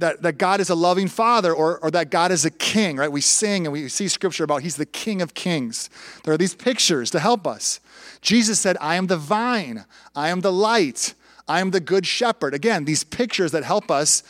that, 0.00 0.22
that 0.22 0.38
God 0.38 0.60
is 0.60 0.70
a 0.70 0.74
loving 0.74 1.08
father 1.08 1.52
or, 1.52 1.78
or 1.78 1.90
that 1.90 2.10
God 2.10 2.30
is 2.30 2.44
a 2.44 2.50
king, 2.50 2.96
right? 2.96 3.10
We 3.10 3.20
sing 3.20 3.66
and 3.66 3.72
we 3.72 3.88
see 3.88 4.08
scripture 4.08 4.44
about 4.44 4.62
he's 4.62 4.76
the 4.76 4.86
king 4.86 5.22
of 5.22 5.34
kings. 5.34 5.90
There 6.24 6.34
are 6.34 6.38
these 6.38 6.54
pictures 6.54 7.10
to 7.10 7.20
help 7.20 7.46
us. 7.46 7.80
Jesus 8.20 8.58
said, 8.58 8.76
I 8.80 8.96
am 8.96 9.06
the 9.06 9.16
vine, 9.16 9.84
I 10.14 10.28
am 10.28 10.40
the 10.40 10.52
light, 10.52 11.14
I 11.46 11.60
am 11.60 11.70
the 11.70 11.80
good 11.80 12.06
shepherd. 12.06 12.54
Again, 12.54 12.84
these 12.84 13.04
pictures 13.04 13.52
that 13.52 13.64
help 13.64 13.90
us 13.90 14.22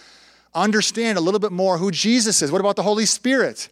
understand 0.54 1.18
a 1.18 1.20
little 1.20 1.40
bit 1.40 1.52
more 1.52 1.78
who 1.78 1.90
Jesus 1.90 2.42
is. 2.42 2.50
What 2.52 2.60
about 2.60 2.76
the 2.76 2.82
Holy 2.82 3.06
Spirit? 3.06 3.68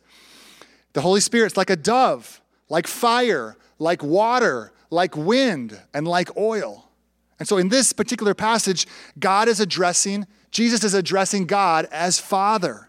The 0.92 1.00
Holy 1.00 1.20
Spirit's 1.20 1.56
like 1.56 1.70
a 1.70 1.76
dove, 1.76 2.40
like 2.68 2.87
fire, 2.87 3.56
like 3.78 4.02
water, 4.02 4.72
like 4.90 5.16
wind, 5.16 5.80
and 5.94 6.06
like 6.06 6.37
oil. 6.37 6.88
And 7.38 7.49
so 7.49 7.56
in 7.56 7.68
this 7.68 7.92
particular 7.92 8.34
passage, 8.34 8.87
God 9.18 9.49
is 9.49 9.58
addressing 9.58 10.26
Jesus 10.52 10.85
is 10.85 10.94
addressing 10.94 11.47
God 11.47 11.88
as 11.90 12.21
Father. 12.21 12.88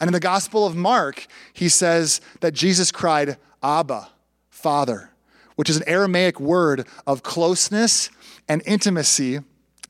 And 0.00 0.08
in 0.08 0.12
the 0.12 0.20
Gospel 0.20 0.66
of 0.66 0.74
Mark, 0.74 1.26
he 1.52 1.68
says 1.68 2.20
that 2.40 2.54
Jesus 2.54 2.90
cried, 2.90 3.36
Abba, 3.62 4.08
Father, 4.50 5.10
which 5.54 5.70
is 5.70 5.76
an 5.76 5.84
Aramaic 5.86 6.40
word 6.40 6.86
of 7.06 7.22
closeness 7.22 8.10
and 8.48 8.62
intimacy 8.66 9.40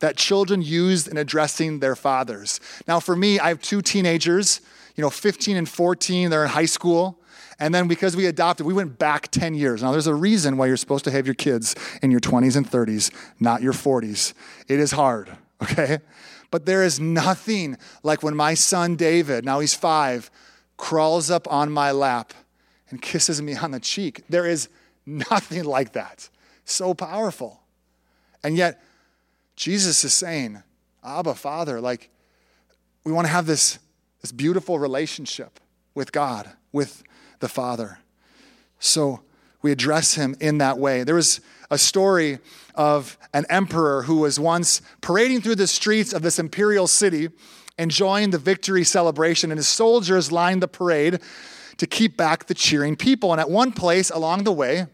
that 0.00 0.16
children 0.16 0.60
used 0.60 1.08
in 1.08 1.16
addressing 1.16 1.78
their 1.78 1.96
fathers. 1.96 2.60
Now, 2.86 3.00
for 3.00 3.16
me, 3.16 3.38
I 3.38 3.48
have 3.48 3.62
two 3.62 3.80
teenagers, 3.80 4.60
you 4.96 5.02
know, 5.02 5.10
15 5.10 5.56
and 5.56 5.68
14, 5.68 6.28
they're 6.28 6.44
in 6.44 6.50
high 6.50 6.66
school. 6.66 7.18
And 7.58 7.72
then 7.72 7.86
because 7.86 8.16
we 8.16 8.26
adopted, 8.26 8.66
we 8.66 8.74
went 8.74 8.98
back 8.98 9.30
10 9.30 9.54
years. 9.54 9.82
Now, 9.82 9.92
there's 9.92 10.08
a 10.08 10.14
reason 10.14 10.56
why 10.56 10.66
you're 10.66 10.76
supposed 10.76 11.04
to 11.04 11.12
have 11.12 11.26
your 11.26 11.36
kids 11.36 11.76
in 12.02 12.10
your 12.10 12.18
20s 12.18 12.56
and 12.56 12.68
30s, 12.68 13.12
not 13.38 13.62
your 13.62 13.72
40s. 13.72 14.34
It 14.66 14.80
is 14.80 14.90
hard, 14.90 15.30
okay? 15.62 16.00
But 16.52 16.66
there 16.66 16.84
is 16.84 17.00
nothing 17.00 17.78
like 18.04 18.22
when 18.22 18.36
my 18.36 18.54
son 18.54 18.94
David, 18.94 19.44
now 19.44 19.58
he's 19.58 19.74
five, 19.74 20.30
crawls 20.76 21.30
up 21.30 21.50
on 21.50 21.72
my 21.72 21.90
lap 21.90 22.34
and 22.90 23.00
kisses 23.00 23.40
me 23.40 23.56
on 23.56 23.72
the 23.72 23.80
cheek. 23.80 24.22
There 24.28 24.46
is 24.46 24.68
nothing 25.06 25.64
like 25.64 25.94
that. 25.94 26.28
So 26.66 26.92
powerful. 26.92 27.62
And 28.44 28.54
yet, 28.56 28.82
Jesus 29.56 30.04
is 30.04 30.12
saying, 30.12 30.62
Abba, 31.02 31.34
Father, 31.34 31.80
like, 31.80 32.10
we 33.02 33.12
want 33.12 33.26
to 33.26 33.32
have 33.32 33.46
this, 33.46 33.78
this 34.20 34.30
beautiful 34.30 34.78
relationship 34.78 35.58
with 35.94 36.12
God, 36.12 36.50
with 36.70 37.02
the 37.40 37.48
Father. 37.48 37.98
So 38.78 39.22
we 39.62 39.72
address 39.72 40.14
him 40.14 40.36
in 40.38 40.58
that 40.58 40.78
way. 40.78 41.02
There 41.02 41.14
was 41.14 41.40
a 41.72 41.78
story 41.78 42.38
of 42.74 43.18
an 43.32 43.46
emperor 43.48 44.02
who 44.02 44.18
was 44.18 44.38
once 44.38 44.82
parading 45.00 45.40
through 45.40 45.54
the 45.54 45.66
streets 45.66 46.12
of 46.12 46.20
this 46.20 46.38
imperial 46.38 46.86
city, 46.86 47.30
enjoying 47.78 48.28
the 48.28 48.38
victory 48.38 48.84
celebration, 48.84 49.50
and 49.50 49.58
his 49.58 49.68
soldiers 49.68 50.30
lined 50.30 50.62
the 50.62 50.68
parade 50.68 51.18
to 51.78 51.86
keep 51.86 52.14
back 52.14 52.46
the 52.46 52.52
cheering 52.52 52.94
people. 52.94 53.32
And 53.32 53.40
at 53.40 53.48
one 53.48 53.72
place 53.72 54.10
along 54.10 54.44
the 54.44 54.52
way, 54.52 54.86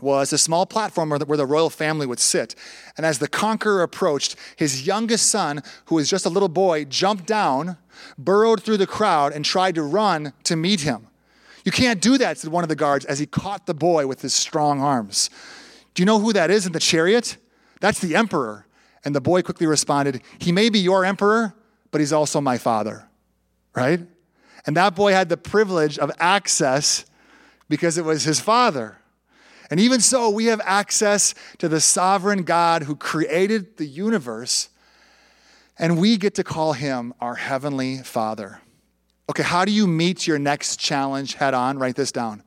was 0.00 0.32
a 0.32 0.38
small 0.38 0.66
platform 0.66 1.10
where 1.10 1.18
the, 1.20 1.46
royal 1.46 1.70
family 1.70 2.06
would 2.06 2.18
sit. 2.18 2.56
And 2.96 3.06
as 3.06 3.20
the 3.20 3.28
conqueror 3.28 3.84
approached, 3.84 4.34
his 4.56 4.84
youngest 4.84 5.30
son, 5.30 5.62
who 5.84 5.94
was 5.94 6.10
just 6.10 6.26
a 6.26 6.28
little 6.28 6.48
boy, 6.48 6.84
jumped 6.86 7.26
down, 7.26 7.76
burrowed 8.18 8.64
through 8.64 8.78
the 8.78 8.86
crowd, 8.88 9.32
and 9.32 9.44
tried 9.44 9.76
to 9.76 9.82
run 9.84 10.32
to 10.42 10.56
meet 10.56 10.80
him. 10.80 11.06
You 11.64 11.70
can't 11.70 12.00
do 12.00 12.18
that, 12.18 12.38
said 12.38 12.50
one 12.50 12.64
of 12.64 12.68
the 12.68 12.74
guards 12.74 13.04
as 13.04 13.20
he 13.20 13.26
caught 13.26 13.66
the 13.66 13.74
boy 13.74 14.08
with 14.08 14.22
his 14.22 14.34
strong 14.34 14.80
arms. 14.80 15.30
Do 15.94 16.02
you 16.02 16.06
know 16.06 16.18
who 16.18 16.32
that 16.32 16.50
is 16.50 16.66
in 16.66 16.72
the 16.72 16.80
chariot? 16.80 17.36
That's 17.80 18.00
the 18.00 18.16
emperor. 18.16 18.66
And 19.04 19.14
the 19.14 19.20
boy 19.20 19.42
quickly 19.42 19.66
responded, 19.66 20.22
He 20.38 20.52
may 20.52 20.68
be 20.68 20.78
your 20.78 21.04
emperor, 21.04 21.54
but 21.90 22.00
he's 22.00 22.12
also 22.12 22.40
my 22.40 22.58
father. 22.58 23.08
Right? 23.74 24.00
And 24.66 24.76
that 24.76 24.94
boy 24.94 25.12
had 25.12 25.28
the 25.28 25.36
privilege 25.36 25.98
of 25.98 26.10
access 26.18 27.04
because 27.68 27.98
it 27.98 28.04
was 28.04 28.24
his 28.24 28.40
father. 28.40 28.98
And 29.70 29.80
even 29.80 30.00
so, 30.00 30.28
we 30.28 30.46
have 30.46 30.60
access 30.64 31.34
to 31.58 31.68
the 31.68 31.80
sovereign 31.80 32.42
God 32.42 32.82
who 32.82 32.94
created 32.94 33.78
the 33.78 33.86
universe, 33.86 34.68
and 35.78 35.98
we 35.98 36.18
get 36.18 36.34
to 36.34 36.44
call 36.44 36.74
him 36.74 37.14
our 37.20 37.36
heavenly 37.36 37.98
father. 37.98 38.60
Okay, 39.30 39.42
how 39.42 39.64
do 39.64 39.72
you 39.72 39.86
meet 39.86 40.26
your 40.26 40.38
next 40.38 40.78
challenge 40.78 41.34
head 41.34 41.54
on? 41.54 41.78
Write 41.78 41.96
this 41.96 42.12
down. 42.12 42.42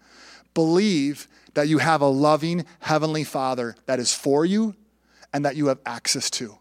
Believe 0.54 1.28
that 1.56 1.68
you 1.68 1.80
have 1.80 2.02
a 2.02 2.08
loving 2.08 2.66
Heavenly 2.80 3.24
Father 3.24 3.76
that 3.88 4.00
is 4.00 4.14
for 4.14 4.46
you 4.46 4.76
and 5.34 5.44
that 5.44 5.56
you 5.56 5.68
have 5.68 5.80
access 5.86 6.30
to. 6.32 6.58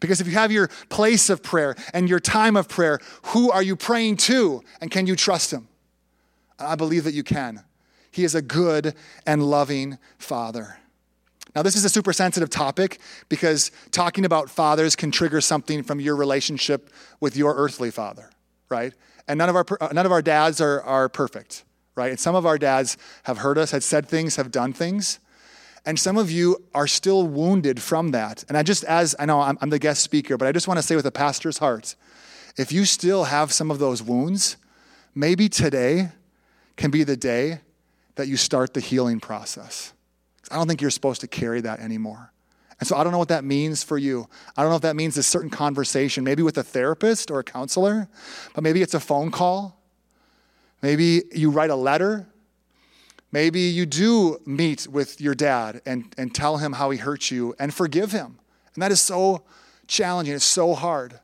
Because 0.00 0.20
if 0.20 0.26
you 0.26 0.34
have 0.34 0.52
your 0.52 0.68
place 0.88 1.28
of 1.28 1.42
prayer 1.42 1.76
and 1.92 2.08
your 2.08 2.20
time 2.20 2.56
of 2.56 2.68
prayer, 2.68 3.00
who 3.26 3.50
are 3.50 3.62
you 3.62 3.76
praying 3.76 4.16
to? 4.18 4.62
And 4.80 4.90
can 4.90 5.06
you 5.06 5.16
trust 5.16 5.52
Him? 5.52 5.68
I 6.58 6.74
believe 6.74 7.04
that 7.04 7.14
you 7.14 7.22
can. 7.22 7.62
He 8.10 8.24
is 8.24 8.34
a 8.34 8.42
good 8.42 8.94
and 9.26 9.42
loving 9.42 9.98
Father. 10.18 10.78
Now, 11.54 11.62
this 11.62 11.76
is 11.76 11.84
a 11.84 11.88
super 11.88 12.12
sensitive 12.12 12.50
topic 12.50 12.98
because 13.28 13.70
talking 13.90 14.24
about 14.24 14.50
fathers 14.50 14.96
can 14.96 15.10
trigger 15.10 15.40
something 15.40 15.82
from 15.82 16.00
your 16.00 16.16
relationship 16.16 16.90
with 17.20 17.36
your 17.36 17.54
earthly 17.54 17.90
father, 17.90 18.30
right? 18.68 18.92
And 19.26 19.38
none 19.38 19.48
of 19.48 19.56
our, 19.56 19.64
none 19.92 20.04
of 20.04 20.12
our 20.12 20.20
dads 20.20 20.60
are, 20.60 20.82
are 20.82 21.08
perfect 21.08 21.64
right? 21.96 22.10
And 22.10 22.20
some 22.20 22.34
of 22.34 22.46
our 22.46 22.58
dads 22.58 22.96
have 23.24 23.38
hurt 23.38 23.58
us, 23.58 23.72
had 23.72 23.82
said 23.82 24.06
things, 24.06 24.36
have 24.36 24.50
done 24.50 24.72
things. 24.72 25.18
And 25.84 25.98
some 25.98 26.16
of 26.16 26.30
you 26.30 26.64
are 26.74 26.86
still 26.86 27.26
wounded 27.26 27.80
from 27.80 28.10
that. 28.10 28.44
And 28.48 28.56
I 28.56 28.62
just, 28.62 28.84
as 28.84 29.14
I 29.18 29.24
know 29.24 29.40
I'm, 29.40 29.56
I'm 29.60 29.70
the 29.70 29.78
guest 29.78 30.02
speaker, 30.02 30.36
but 30.36 30.46
I 30.46 30.52
just 30.52 30.68
want 30.68 30.78
to 30.78 30.82
say 30.82 30.96
with 30.96 31.06
a 31.06 31.12
pastor's 31.12 31.58
heart 31.58 31.96
if 32.56 32.72
you 32.72 32.84
still 32.84 33.24
have 33.24 33.52
some 33.52 33.70
of 33.70 33.78
those 33.78 34.02
wounds, 34.02 34.56
maybe 35.14 35.48
today 35.48 36.08
can 36.76 36.90
be 36.90 37.04
the 37.04 37.16
day 37.16 37.60
that 38.14 38.28
you 38.28 38.36
start 38.36 38.74
the 38.74 38.80
healing 38.80 39.20
process. 39.20 39.92
I 40.50 40.56
don't 40.56 40.66
think 40.66 40.80
you're 40.80 40.90
supposed 40.90 41.20
to 41.20 41.28
carry 41.28 41.60
that 41.60 41.80
anymore. 41.80 42.32
And 42.78 42.88
so 42.88 42.96
I 42.96 43.04
don't 43.04 43.12
know 43.12 43.18
what 43.18 43.28
that 43.28 43.44
means 43.44 43.82
for 43.82 43.96
you. 43.96 44.28
I 44.56 44.62
don't 44.62 44.70
know 44.70 44.76
if 44.76 44.82
that 44.82 44.96
means 44.96 45.16
a 45.16 45.22
certain 45.22 45.50
conversation, 45.50 46.24
maybe 46.24 46.42
with 46.42 46.58
a 46.58 46.62
therapist 46.62 47.30
or 47.30 47.38
a 47.38 47.44
counselor, 47.44 48.08
but 48.54 48.62
maybe 48.62 48.82
it's 48.82 48.94
a 48.94 49.00
phone 49.00 49.30
call. 49.30 49.75
Maybe 50.82 51.22
you 51.32 51.50
write 51.50 51.70
a 51.70 51.76
letter. 51.76 52.26
Maybe 53.32 53.60
you 53.60 53.86
do 53.86 54.38
meet 54.46 54.86
with 54.86 55.20
your 55.20 55.34
dad 55.34 55.82
and, 55.84 56.14
and 56.16 56.34
tell 56.34 56.58
him 56.58 56.74
how 56.74 56.90
he 56.90 56.98
hurt 56.98 57.30
you 57.30 57.54
and 57.58 57.72
forgive 57.74 58.12
him. 58.12 58.38
And 58.74 58.82
that 58.82 58.92
is 58.92 59.00
so 59.00 59.42
challenging, 59.86 60.34
it's 60.34 60.44
so 60.44 60.74
hard. 60.74 61.20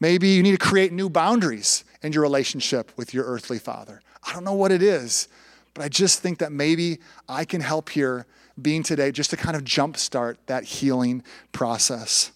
Maybe 0.00 0.28
you 0.28 0.42
need 0.42 0.52
to 0.52 0.58
create 0.58 0.92
new 0.92 1.08
boundaries 1.08 1.84
in 2.02 2.12
your 2.12 2.22
relationship 2.22 2.90
with 2.96 3.14
your 3.14 3.24
earthly 3.24 3.58
father. 3.58 4.02
I 4.26 4.32
don't 4.32 4.44
know 4.44 4.52
what 4.52 4.72
it 4.72 4.82
is, 4.82 5.28
but 5.74 5.84
I 5.84 5.88
just 5.88 6.20
think 6.20 6.38
that 6.38 6.52
maybe 6.52 6.98
I 7.28 7.44
can 7.44 7.60
help 7.60 7.90
here 7.90 8.26
being 8.60 8.82
today 8.82 9.12
just 9.12 9.30
to 9.30 9.36
kind 9.36 9.56
of 9.56 9.64
jumpstart 9.64 10.36
that 10.46 10.64
healing 10.64 11.22
process. 11.52 12.32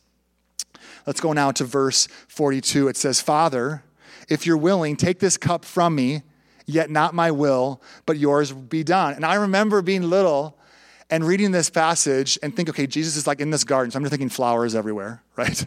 Let's 1.06 1.20
go 1.20 1.32
now 1.32 1.50
to 1.52 1.64
verse 1.64 2.06
42. 2.28 2.88
It 2.88 2.96
says, 2.96 3.20
Father, 3.20 3.82
if 4.28 4.46
you're 4.46 4.56
willing, 4.56 4.96
take 4.96 5.18
this 5.18 5.36
cup 5.36 5.64
from 5.64 5.94
me, 5.94 6.22
yet 6.66 6.90
not 6.90 7.14
my 7.14 7.30
will, 7.30 7.80
but 8.04 8.18
yours 8.18 8.52
be 8.52 8.82
done. 8.82 9.14
And 9.14 9.24
I 9.24 9.36
remember 9.36 9.82
being 9.82 10.02
little 10.02 10.58
and 11.10 11.24
reading 11.24 11.52
this 11.52 11.70
passage 11.70 12.38
and 12.42 12.54
think, 12.54 12.68
okay, 12.68 12.86
Jesus 12.86 13.16
is 13.16 13.26
like 13.26 13.40
in 13.40 13.50
this 13.50 13.64
garden. 13.64 13.90
So 13.90 13.96
I'm 13.96 14.02
just 14.02 14.10
thinking 14.10 14.28
flowers 14.28 14.74
everywhere, 14.74 15.22
right? 15.36 15.66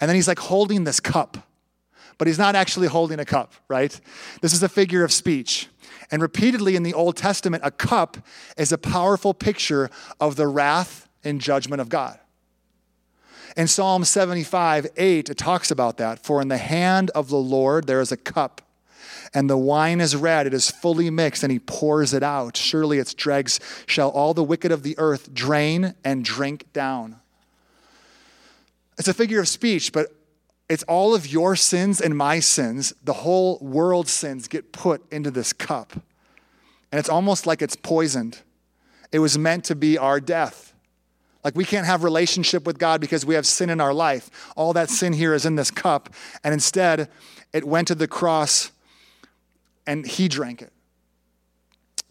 And 0.00 0.08
then 0.08 0.14
he's 0.14 0.28
like 0.28 0.38
holding 0.38 0.84
this 0.84 1.00
cup, 1.00 1.38
but 2.18 2.28
he's 2.28 2.38
not 2.38 2.54
actually 2.54 2.88
holding 2.88 3.18
a 3.18 3.24
cup, 3.24 3.54
right? 3.68 3.98
This 4.42 4.52
is 4.52 4.62
a 4.62 4.68
figure 4.68 5.04
of 5.04 5.12
speech. 5.12 5.68
And 6.10 6.20
repeatedly 6.20 6.76
in 6.76 6.82
the 6.82 6.94
Old 6.94 7.16
Testament, 7.16 7.62
a 7.64 7.70
cup 7.70 8.18
is 8.58 8.72
a 8.72 8.78
powerful 8.78 9.32
picture 9.32 9.90
of 10.20 10.36
the 10.36 10.46
wrath 10.46 11.08
and 11.24 11.40
judgment 11.40 11.80
of 11.80 11.88
God. 11.88 12.18
In 13.56 13.68
Psalm 13.68 14.04
75, 14.04 14.88
8, 14.96 15.30
it 15.30 15.38
talks 15.38 15.70
about 15.70 15.96
that. 15.98 16.18
For 16.18 16.42
in 16.42 16.48
the 16.48 16.58
hand 16.58 17.10
of 17.10 17.28
the 17.28 17.36
Lord 17.36 17.86
there 17.86 18.00
is 18.00 18.10
a 18.10 18.16
cup, 18.16 18.62
and 19.32 19.48
the 19.48 19.58
wine 19.58 20.00
is 20.00 20.16
red, 20.16 20.46
it 20.46 20.54
is 20.54 20.70
fully 20.70 21.08
mixed, 21.10 21.42
and 21.42 21.52
he 21.52 21.60
pours 21.60 22.12
it 22.12 22.22
out. 22.22 22.56
Surely 22.56 22.98
its 22.98 23.14
dregs 23.14 23.60
shall 23.86 24.10
all 24.10 24.34
the 24.34 24.42
wicked 24.42 24.72
of 24.72 24.82
the 24.82 24.96
earth 24.98 25.32
drain 25.32 25.94
and 26.04 26.24
drink 26.24 26.72
down. 26.72 27.16
It's 28.98 29.08
a 29.08 29.14
figure 29.14 29.40
of 29.40 29.48
speech, 29.48 29.92
but 29.92 30.08
it's 30.68 30.82
all 30.84 31.14
of 31.14 31.26
your 31.26 31.56
sins 31.56 32.00
and 32.00 32.16
my 32.16 32.40
sins, 32.40 32.92
the 33.02 33.12
whole 33.12 33.58
world's 33.60 34.12
sins 34.12 34.48
get 34.48 34.72
put 34.72 35.04
into 35.12 35.30
this 35.30 35.52
cup. 35.52 35.92
And 36.90 36.98
it's 36.98 37.08
almost 37.08 37.46
like 37.46 37.60
it's 37.60 37.76
poisoned. 37.76 38.40
It 39.12 39.18
was 39.18 39.36
meant 39.36 39.64
to 39.64 39.74
be 39.74 39.98
our 39.98 40.20
death. 40.20 40.73
Like 41.44 41.54
we 41.54 41.66
can't 41.66 41.86
have 41.86 42.02
relationship 42.02 42.66
with 42.66 42.78
God 42.78 43.00
because 43.00 43.26
we 43.26 43.34
have 43.34 43.46
sin 43.46 43.68
in 43.68 43.80
our 43.80 43.92
life. 43.92 44.30
All 44.56 44.72
that 44.72 44.88
sin 44.88 45.12
here 45.12 45.34
is 45.34 45.44
in 45.44 45.56
this 45.56 45.70
cup, 45.70 46.08
and 46.42 46.54
instead 46.54 47.10
it 47.52 47.64
went 47.64 47.88
to 47.88 47.94
the 47.94 48.08
cross 48.08 48.72
and 49.86 50.06
he 50.06 50.28
drank 50.28 50.62
it. 50.62 50.72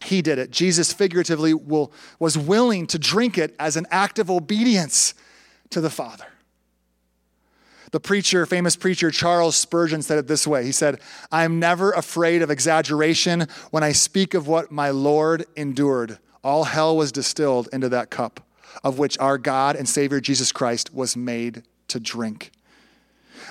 He 0.04 0.22
did 0.22 0.38
it. 0.38 0.52
Jesus 0.52 0.94
figuratively 0.94 1.54
will, 1.54 1.92
was 2.20 2.38
willing 2.38 2.86
to 2.88 3.00
drink 3.00 3.38
it 3.38 3.56
as 3.58 3.76
an 3.76 3.88
act 3.90 4.20
of 4.20 4.30
obedience 4.30 5.16
to 5.72 5.82
the 5.82 5.90
Father. 5.90 6.26
The 7.92 8.00
preacher, 8.00 8.46
famous 8.46 8.76
preacher 8.76 9.12
Charles 9.12 9.56
Spurgeon 9.56 10.02
said 10.02 10.18
it 10.18 10.28
this 10.28 10.46
way. 10.46 10.66
He 10.66 10.72
said, 10.72 11.00
I 11.32 11.44
am 11.46 11.60
never 11.60 11.92
afraid 11.92 12.42
of 12.42 12.52
exaggeration 12.52 13.48
when 13.72 13.84
I 13.84 13.92
speak 13.92 14.34
of 14.34 14.48
what 14.48 14.72
my 14.72 14.90
Lord 14.90 15.46
endured. 15.56 16.20
All 16.44 16.66
hell 16.66 16.98
was 16.98 17.12
distilled 17.12 17.70
into 17.72 17.90
that 17.90 18.10
cup 18.10 18.46
of 18.84 18.98
which 18.98 19.18
our 19.20 19.38
God 19.38 19.76
and 19.76 19.88
Savior 19.88 20.20
Jesus 20.20 20.52
Christ 20.52 20.94
was 20.94 21.16
made 21.18 21.64
to 21.90 22.00
drink. 22.00 22.52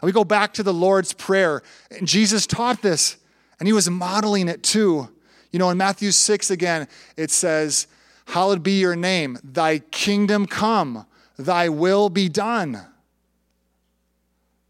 And 0.01 0.03
we 0.03 0.13
go 0.13 0.25
back 0.25 0.55
to 0.55 0.63
the 0.63 0.75
Lord's 0.75 1.13
Prayer. 1.13 1.63
And 1.91 2.09
Jesus 2.09 2.47
taught 2.47 2.83
this, 2.83 3.17
and 3.59 3.69
he 3.69 3.73
was 3.73 3.89
modeling 3.89 4.49
it 4.49 4.63
too. 4.63 5.09
You 5.51 5.59
know, 5.59 5.71
in 5.71 5.77
Matthew 5.77 6.11
6 6.11 6.51
again, 6.51 6.89
it 7.17 7.31
says, 7.31 7.87
Hallowed 8.27 8.63
be 8.63 8.79
your 8.79 8.97
name, 8.97 9.39
thy 9.45 9.81
kingdom 9.81 10.47
come, 10.47 11.07
thy 11.39 11.69
will 11.69 12.09
be 12.09 12.29
done. 12.29 12.81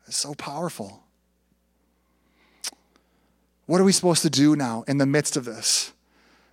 It's 0.07 0.17
so 0.17 0.35
powerful. 0.35 1.03
What 3.67 3.81
are 3.81 3.85
we 3.85 3.93
supposed 3.93 4.23
to 4.23 4.31
do 4.31 4.57
now 4.57 4.85
in 4.89 4.99
the 4.99 5.07
midst 5.07 5.37
of 5.37 5.45
this? 5.45 5.93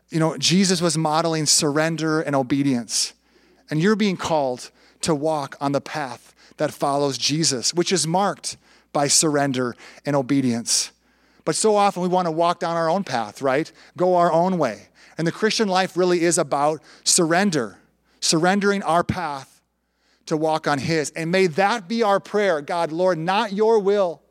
You 0.10 0.20
know, 0.20 0.38
Jesus 0.38 0.82
was 0.82 0.98
modeling 0.98 1.46
surrender 1.46 2.22
and 2.22 2.36
obedience. 2.36 3.14
And 3.70 3.82
you're 3.82 3.96
being 3.96 4.18
called 4.18 4.72
to 5.02 5.16
walk 5.16 5.56
on 5.62 5.72
the 5.72 5.82
path 5.82 6.34
that 6.58 6.74
follows 6.74 7.18
Jesus, 7.18 7.74
which 7.74 7.92
is 7.92 8.06
marked 8.06 8.58
by 8.92 9.08
surrender 9.08 9.76
and 10.06 10.16
obedience. 10.16 10.92
But 11.46 11.56
so 11.56 11.76
often 11.76 12.02
we 12.02 12.10
want 12.10 12.28
to 12.28 12.32
walk 12.32 12.60
down 12.60 12.76
our 12.76 12.90
own 12.90 13.04
path, 13.04 13.42
right? 13.42 13.72
Go 13.96 14.16
our 14.16 14.32
own 14.32 14.58
way. 14.58 14.90
And 15.18 15.26
the 15.26 15.32
Christian 15.32 15.68
life 15.68 15.98
really 15.98 16.22
is 16.22 16.38
about 16.38 16.82
surrender, 17.04 17.78
surrendering 18.20 18.84
our 18.84 19.04
path 19.04 19.62
to 20.28 20.38
walk 20.38 20.68
on 20.68 20.80
His. 20.80 21.12
And 21.12 21.32
may 21.32 21.48
that 21.48 21.88
be 21.88 22.04
our 22.04 22.20
prayer 22.20 22.62
God, 22.62 22.92
Lord, 22.92 23.18
not 23.18 23.52
your 23.52 23.80
will, 23.80 24.22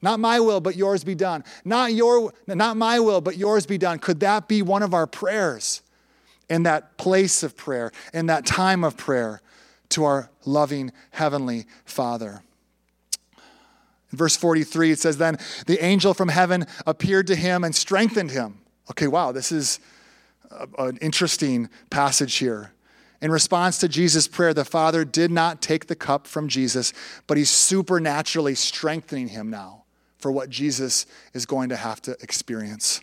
not 0.00 0.18
my 0.18 0.40
will, 0.40 0.60
but 0.60 0.74
yours 0.74 1.04
be 1.04 1.14
done. 1.14 1.44
Not, 1.64 1.92
your, 1.92 2.32
not 2.48 2.76
my 2.76 2.98
will, 2.98 3.20
but 3.20 3.36
yours 3.36 3.66
be 3.66 3.78
done. 3.78 3.98
Could 3.98 4.20
that 4.20 4.48
be 4.48 4.62
one 4.62 4.82
of 4.82 4.94
our 4.94 5.06
prayers? 5.06 5.82
In 6.48 6.64
that 6.64 6.96
place 6.96 7.42
of 7.42 7.56
prayer, 7.56 7.92
in 8.12 8.26
that 8.26 8.46
time 8.46 8.84
of 8.84 8.96
prayer 8.96 9.40
to 9.90 10.04
our 10.04 10.30
loving 10.44 10.92
Heavenly 11.10 11.66
Father. 11.84 12.42
In 14.10 14.18
verse 14.18 14.36
43, 14.36 14.92
it 14.92 14.98
says, 14.98 15.16
Then 15.16 15.38
the 15.66 15.82
angel 15.84 16.14
from 16.14 16.28
heaven 16.28 16.66
appeared 16.86 17.26
to 17.28 17.36
him 17.36 17.64
and 17.64 17.74
strengthened 17.74 18.30
him. 18.30 18.60
Okay, 18.90 19.06
wow, 19.06 19.32
this 19.32 19.52
is 19.52 19.80
an 20.78 20.98
interesting 20.98 21.68
passage 21.90 22.36
here. 22.36 22.72
In 23.22 23.30
response 23.30 23.78
to 23.78 23.88
Jesus' 23.88 24.26
prayer, 24.26 24.52
the 24.52 24.64
Father 24.64 25.04
did 25.04 25.30
not 25.30 25.62
take 25.62 25.86
the 25.86 25.94
cup 25.94 26.26
from 26.26 26.48
Jesus, 26.48 26.92
but 27.26 27.36
he's 27.36 27.50
supernaturally 27.50 28.54
strengthening 28.54 29.28
him 29.28 29.48
now 29.48 29.84
for 30.18 30.32
what 30.32 30.50
Jesus 30.50 31.06
is 31.32 31.46
going 31.46 31.68
to 31.68 31.76
have 31.76 32.02
to 32.02 32.12
experience. 32.20 33.00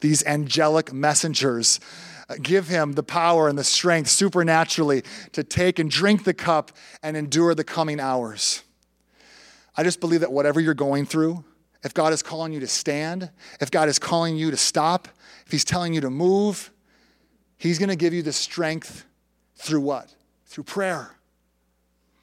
These 0.00 0.24
angelic 0.24 0.92
messengers 0.92 1.78
Uh, 2.28 2.36
give 2.40 2.68
him 2.68 2.92
the 2.92 3.02
power 3.02 3.48
and 3.48 3.58
the 3.58 3.64
strength 3.64 4.08
supernaturally 4.08 5.02
to 5.32 5.44
take 5.44 5.78
and 5.78 5.90
drink 5.90 6.24
the 6.24 6.34
cup 6.34 6.72
and 7.02 7.16
endure 7.16 7.54
the 7.54 7.64
coming 7.64 8.00
hours. 8.00 8.62
I 9.76 9.82
just 9.82 10.00
believe 10.00 10.20
that 10.20 10.32
whatever 10.32 10.60
you're 10.60 10.74
going 10.74 11.04
through, 11.04 11.44
if 11.82 11.92
God 11.92 12.12
is 12.12 12.22
calling 12.22 12.52
you 12.52 12.60
to 12.60 12.66
stand, 12.66 13.30
if 13.60 13.70
God 13.70 13.88
is 13.88 13.98
calling 13.98 14.36
you 14.36 14.50
to 14.50 14.56
stop, 14.56 15.08
if 15.44 15.52
He's 15.52 15.64
telling 15.64 15.92
you 15.92 16.00
to 16.00 16.10
move, 16.10 16.70
He's 17.58 17.78
going 17.78 17.90
to 17.90 17.96
give 17.96 18.14
you 18.14 18.22
the 18.22 18.32
strength 18.32 19.04
through 19.56 19.82
what? 19.82 20.14
Through 20.46 20.64
prayer. 20.64 21.10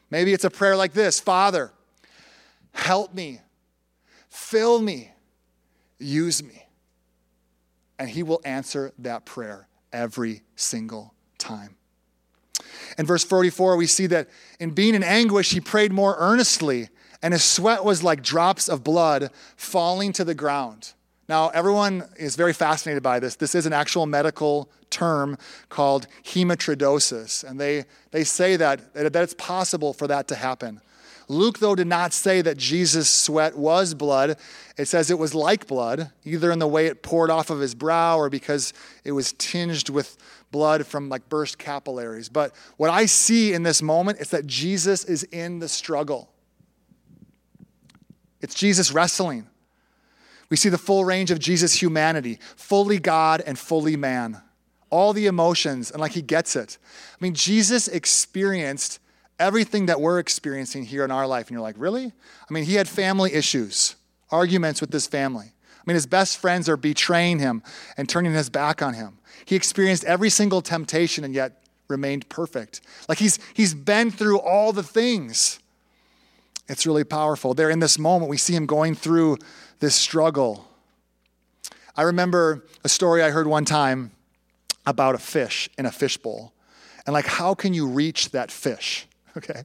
Maybe 0.09 0.33
it's 0.33 0.43
a 0.43 0.49
prayer 0.49 0.75
like 0.75 0.93
this 0.93 1.19
Father, 1.19 1.71
help 2.73 3.13
me, 3.13 3.41
fill 4.29 4.81
me, 4.81 5.11
use 5.99 6.41
me. 6.41 6.65
And 7.99 8.09
He 8.09 8.23
will 8.23 8.41
answer 8.43 8.93
that 8.97 9.25
prayer 9.25 9.67
every 9.93 10.41
single 10.55 11.13
time. 11.37 11.75
In 12.97 13.05
verse 13.05 13.23
44, 13.23 13.77
we 13.77 13.87
see 13.87 14.07
that 14.07 14.29
in 14.59 14.71
being 14.71 14.95
in 14.95 15.03
anguish, 15.03 15.51
he 15.51 15.61
prayed 15.61 15.91
more 15.91 16.15
earnestly, 16.19 16.89
and 17.21 17.33
his 17.33 17.43
sweat 17.43 17.83
was 17.83 18.03
like 18.03 18.21
drops 18.21 18.67
of 18.67 18.83
blood 18.83 19.29
falling 19.55 20.13
to 20.13 20.23
the 20.23 20.35
ground. 20.35 20.93
Now, 21.29 21.49
everyone 21.49 22.03
is 22.17 22.35
very 22.35 22.53
fascinated 22.53 23.01
by 23.01 23.19
this. 23.19 23.35
This 23.35 23.55
is 23.55 23.65
an 23.65 23.73
actual 23.73 24.05
medical 24.05 24.69
term 24.89 25.37
called 25.69 26.07
hematidrosis, 26.25 27.43
and 27.43 27.59
they, 27.59 27.85
they 28.11 28.23
say 28.23 28.57
that, 28.57 28.93
that 28.93 29.15
it's 29.15 29.35
possible 29.35 29.93
for 29.93 30.07
that 30.07 30.27
to 30.27 30.35
happen. 30.35 30.81
Luke, 31.31 31.59
though, 31.59 31.75
did 31.75 31.87
not 31.87 32.11
say 32.11 32.41
that 32.41 32.57
Jesus' 32.57 33.09
sweat 33.09 33.57
was 33.57 33.93
blood. 33.93 34.37
It 34.77 34.89
says 34.89 35.09
it 35.09 35.17
was 35.17 35.33
like 35.33 35.65
blood, 35.65 36.11
either 36.25 36.51
in 36.51 36.59
the 36.59 36.67
way 36.67 36.87
it 36.87 37.03
poured 37.03 37.29
off 37.29 37.49
of 37.49 37.59
his 37.59 37.73
brow 37.73 38.17
or 38.17 38.29
because 38.29 38.73
it 39.05 39.13
was 39.13 39.31
tinged 39.33 39.89
with 39.89 40.17
blood 40.51 40.85
from 40.85 41.07
like 41.07 41.29
burst 41.29 41.57
capillaries. 41.57 42.27
But 42.27 42.53
what 42.75 42.89
I 42.89 43.05
see 43.05 43.53
in 43.53 43.63
this 43.63 43.81
moment 43.81 44.19
is 44.19 44.29
that 44.31 44.45
Jesus 44.45 45.05
is 45.05 45.23
in 45.23 45.59
the 45.59 45.69
struggle. 45.69 46.29
It's 48.41 48.53
Jesus 48.53 48.91
wrestling. 48.91 49.47
We 50.49 50.57
see 50.57 50.69
the 50.69 50.77
full 50.77 51.05
range 51.05 51.31
of 51.31 51.39
Jesus' 51.39 51.81
humanity, 51.81 52.39
fully 52.57 52.99
God 52.99 53.41
and 53.45 53.57
fully 53.57 53.95
man. 53.95 54.41
All 54.89 55.13
the 55.13 55.27
emotions, 55.27 55.91
and 55.91 56.01
like 56.01 56.11
he 56.11 56.21
gets 56.21 56.57
it. 56.57 56.77
I 57.13 57.23
mean, 57.23 57.33
Jesus 57.33 57.87
experienced 57.87 58.99
everything 59.41 59.87
that 59.87 59.99
we're 59.99 60.19
experiencing 60.19 60.85
here 60.85 61.03
in 61.03 61.11
our 61.11 61.27
life. 61.27 61.47
And 61.47 61.55
you're 61.55 61.61
like, 61.61 61.75
really? 61.77 62.05
I 62.05 62.53
mean, 62.53 62.63
he 62.63 62.75
had 62.75 62.87
family 62.87 63.33
issues, 63.33 63.95
arguments 64.29 64.79
with 64.79 64.93
his 64.93 65.07
family. 65.07 65.47
I 65.47 65.83
mean, 65.85 65.95
his 65.95 66.05
best 66.05 66.37
friends 66.37 66.69
are 66.69 66.77
betraying 66.77 67.39
him 67.39 67.63
and 67.97 68.07
turning 68.07 68.33
his 68.33 68.49
back 68.49 68.81
on 68.81 68.93
him. 68.93 69.17
He 69.45 69.55
experienced 69.55 70.03
every 70.05 70.29
single 70.29 70.61
temptation 70.61 71.23
and 71.23 71.33
yet 71.33 71.63
remained 71.87 72.29
perfect. 72.29 72.81
Like 73.09 73.17
he's, 73.17 73.39
he's 73.53 73.73
been 73.73 74.11
through 74.11 74.39
all 74.39 74.71
the 74.71 74.83
things. 74.83 75.59
It's 76.69 76.85
really 76.85 77.03
powerful. 77.03 77.53
There 77.53 77.69
in 77.69 77.79
this 77.79 77.97
moment, 77.97 78.29
we 78.29 78.37
see 78.37 78.53
him 78.53 78.65
going 78.65 78.95
through 78.95 79.39
this 79.79 79.95
struggle. 79.95 80.67
I 81.97 82.03
remember 82.03 82.63
a 82.83 82.89
story 82.89 83.23
I 83.23 83.31
heard 83.31 83.47
one 83.47 83.65
time 83.65 84.11
about 84.85 85.15
a 85.15 85.17
fish 85.17 85.69
in 85.77 85.85
a 85.85 85.91
fishbowl. 85.91 86.53
And 87.05 87.13
like, 87.13 87.25
how 87.25 87.55
can 87.55 87.73
you 87.73 87.87
reach 87.87 88.29
that 88.31 88.51
fish? 88.51 89.07
Okay. 89.37 89.63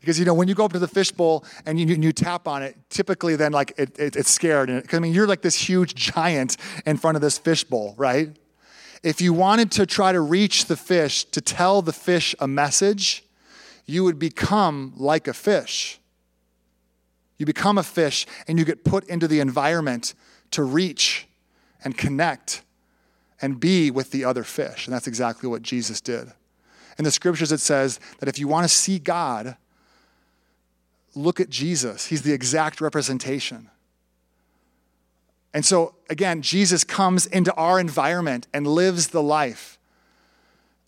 Because, 0.00 0.18
you 0.18 0.24
know, 0.24 0.34
when 0.34 0.48
you 0.48 0.54
go 0.54 0.64
up 0.64 0.72
to 0.72 0.78
the 0.78 0.88
fishbowl 0.88 1.44
and 1.66 1.78
you, 1.78 1.86
you 1.86 2.12
tap 2.12 2.48
on 2.48 2.62
it, 2.62 2.76
typically 2.88 3.36
then 3.36 3.52
like 3.52 3.74
it, 3.76 3.98
it, 3.98 4.16
it's 4.16 4.30
scared. 4.30 4.70
And 4.70 4.86
I 4.92 4.98
mean, 4.98 5.12
you're 5.12 5.26
like 5.26 5.42
this 5.42 5.56
huge 5.56 5.94
giant 5.94 6.56
in 6.86 6.96
front 6.96 7.16
of 7.16 7.22
this 7.22 7.38
fishbowl, 7.38 7.94
right? 7.96 8.34
If 9.02 9.20
you 9.20 9.34
wanted 9.34 9.70
to 9.72 9.86
try 9.86 10.12
to 10.12 10.20
reach 10.20 10.66
the 10.66 10.76
fish, 10.76 11.24
to 11.26 11.40
tell 11.40 11.82
the 11.82 11.92
fish 11.92 12.34
a 12.38 12.48
message, 12.48 13.24
you 13.86 14.04
would 14.04 14.18
become 14.18 14.94
like 14.96 15.28
a 15.28 15.34
fish. 15.34 16.00
You 17.36 17.46
become 17.46 17.76
a 17.76 17.82
fish 17.82 18.26
and 18.48 18.58
you 18.58 18.64
get 18.64 18.84
put 18.84 19.04
into 19.04 19.28
the 19.28 19.40
environment 19.40 20.14
to 20.52 20.62
reach 20.62 21.26
and 21.82 21.96
connect 21.96 22.62
and 23.42 23.60
be 23.60 23.90
with 23.90 24.10
the 24.10 24.24
other 24.24 24.44
fish. 24.44 24.86
And 24.86 24.94
that's 24.94 25.06
exactly 25.06 25.48
what 25.48 25.62
Jesus 25.62 26.00
did. 26.00 26.32
In 26.98 27.04
the 27.04 27.10
scriptures, 27.10 27.52
it 27.52 27.60
says 27.60 27.98
that 28.18 28.28
if 28.28 28.38
you 28.38 28.48
want 28.48 28.64
to 28.64 28.74
see 28.74 28.98
God, 28.98 29.56
look 31.14 31.40
at 31.40 31.50
Jesus. 31.50 32.06
He's 32.06 32.22
the 32.22 32.32
exact 32.32 32.80
representation. 32.80 33.70
And 35.52 35.64
so, 35.64 35.94
again, 36.10 36.42
Jesus 36.42 36.82
comes 36.82 37.26
into 37.26 37.54
our 37.54 37.78
environment 37.78 38.48
and 38.52 38.66
lives 38.66 39.08
the 39.08 39.22
life. 39.22 39.78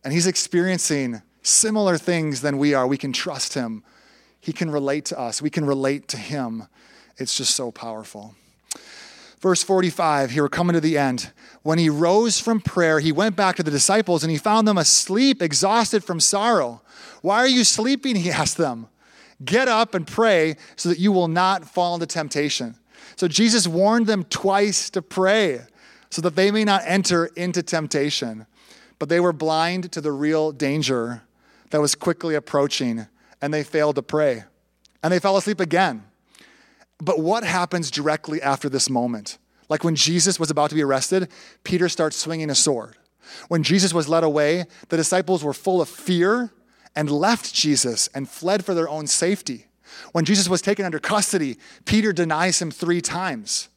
And 0.02 0.12
he's 0.12 0.26
experiencing 0.26 1.22
similar 1.42 1.98
things 1.98 2.40
than 2.40 2.58
we 2.58 2.74
are. 2.74 2.86
We 2.86 2.98
can 2.98 3.12
trust 3.12 3.54
him. 3.54 3.84
He 4.40 4.52
can 4.52 4.70
relate 4.70 5.04
to 5.06 5.18
us. 5.18 5.40
We 5.40 5.50
can 5.50 5.64
relate 5.64 6.08
to 6.08 6.16
him. 6.16 6.68
It's 7.16 7.36
just 7.36 7.54
so 7.54 7.70
powerful. 7.70 8.34
Verse 9.46 9.62
45, 9.62 10.32
here 10.32 10.42
we're 10.42 10.48
coming 10.48 10.74
to 10.74 10.80
the 10.80 10.98
end. 10.98 11.30
When 11.62 11.78
he 11.78 11.88
rose 11.88 12.40
from 12.40 12.60
prayer, 12.60 12.98
he 12.98 13.12
went 13.12 13.36
back 13.36 13.54
to 13.54 13.62
the 13.62 13.70
disciples 13.70 14.24
and 14.24 14.30
he 14.32 14.38
found 14.38 14.66
them 14.66 14.76
asleep, 14.76 15.40
exhausted 15.40 16.02
from 16.02 16.18
sorrow. 16.18 16.82
Why 17.22 17.36
are 17.36 17.46
you 17.46 17.62
sleeping? 17.62 18.16
He 18.26 18.32
asked 18.32 18.56
them. 18.56 18.88
Get 19.44 19.68
up 19.68 19.94
and 19.94 20.04
pray 20.04 20.56
so 20.74 20.88
that 20.88 20.98
you 20.98 21.12
will 21.12 21.28
not 21.28 21.64
fall 21.64 21.94
into 21.94 22.06
temptation. 22.06 22.74
So 23.14 23.28
Jesus 23.28 23.68
warned 23.68 24.08
them 24.08 24.24
twice 24.24 24.90
to 24.90 25.00
pray 25.00 25.60
so 26.10 26.20
that 26.22 26.34
they 26.34 26.50
may 26.50 26.64
not 26.64 26.82
enter 26.84 27.26
into 27.26 27.62
temptation. 27.62 28.46
But 28.98 29.08
they 29.08 29.20
were 29.20 29.32
blind 29.32 29.92
to 29.92 30.00
the 30.00 30.10
real 30.10 30.50
danger 30.50 31.22
that 31.70 31.80
was 31.80 31.94
quickly 31.94 32.34
approaching 32.34 33.06
and 33.40 33.54
they 33.54 33.62
failed 33.62 33.94
to 33.94 34.02
pray. 34.02 34.42
And 35.04 35.12
they 35.12 35.20
fell 35.20 35.36
asleep 35.36 35.60
again. 35.60 36.02
But 36.98 37.20
what 37.20 37.44
happens 37.44 37.90
directly 37.90 38.40
after 38.40 38.68
this 38.68 38.88
moment? 38.88 39.38
Like 39.68 39.84
when 39.84 39.96
Jesus 39.96 40.40
was 40.40 40.50
about 40.50 40.70
to 40.70 40.76
be 40.76 40.82
arrested, 40.82 41.28
Peter 41.64 41.88
starts 41.88 42.16
swinging 42.16 42.50
a 42.50 42.54
sword. 42.54 42.96
When 43.48 43.62
Jesus 43.62 43.92
was 43.92 44.08
led 44.08 44.24
away, 44.24 44.64
the 44.88 44.96
disciples 44.96 45.42
were 45.42 45.52
full 45.52 45.80
of 45.80 45.88
fear 45.88 46.52
and 46.94 47.10
left 47.10 47.52
Jesus 47.52 48.08
and 48.08 48.28
fled 48.28 48.64
for 48.64 48.74
their 48.74 48.88
own 48.88 49.06
safety. 49.06 49.66
When 50.12 50.24
Jesus 50.24 50.48
was 50.48 50.62
taken 50.62 50.84
under 50.84 50.98
custody, 50.98 51.58
Peter 51.84 52.12
denies 52.12 52.60
him 52.60 52.70
three 52.70 53.00
times. 53.00 53.68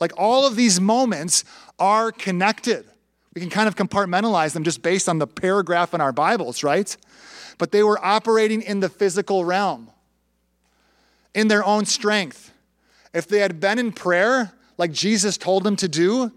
Like 0.00 0.12
all 0.16 0.46
of 0.46 0.56
these 0.56 0.80
moments 0.80 1.44
are 1.78 2.12
connected. 2.12 2.86
We 3.34 3.40
can 3.40 3.50
kind 3.50 3.68
of 3.68 3.76
compartmentalize 3.76 4.52
them 4.52 4.64
just 4.64 4.82
based 4.82 5.08
on 5.08 5.18
the 5.18 5.26
paragraph 5.26 5.94
in 5.94 6.00
our 6.00 6.12
Bibles, 6.12 6.62
right? 6.62 6.96
But 7.56 7.72
they 7.72 7.82
were 7.82 8.04
operating 8.04 8.62
in 8.62 8.80
the 8.80 8.88
physical 8.88 9.44
realm, 9.44 9.90
in 11.34 11.48
their 11.48 11.64
own 11.64 11.84
strength. 11.84 12.52
If 13.12 13.28
they 13.28 13.38
had 13.38 13.60
been 13.60 13.78
in 13.78 13.92
prayer, 13.92 14.52
like 14.76 14.92
Jesus 14.92 15.36
told 15.36 15.64
them 15.64 15.76
to 15.76 15.88
do, 15.88 16.32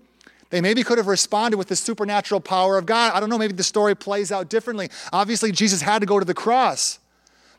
they 0.49 0.61
maybe 0.61 0.83
could 0.83 0.97
have 0.97 1.07
responded 1.07 1.57
with 1.57 1.69
the 1.69 1.75
supernatural 1.75 2.41
power 2.41 2.77
of 2.77 2.85
God. 2.85 3.13
I 3.13 3.19
don't 3.19 3.29
know, 3.29 3.37
maybe 3.37 3.53
the 3.53 3.63
story 3.63 3.95
plays 3.95 4.31
out 4.31 4.49
differently. 4.49 4.89
Obviously, 5.13 5.51
Jesus 5.51 5.81
had 5.81 5.99
to 5.99 6.05
go 6.05 6.19
to 6.19 6.25
the 6.25 6.33
cross, 6.33 6.99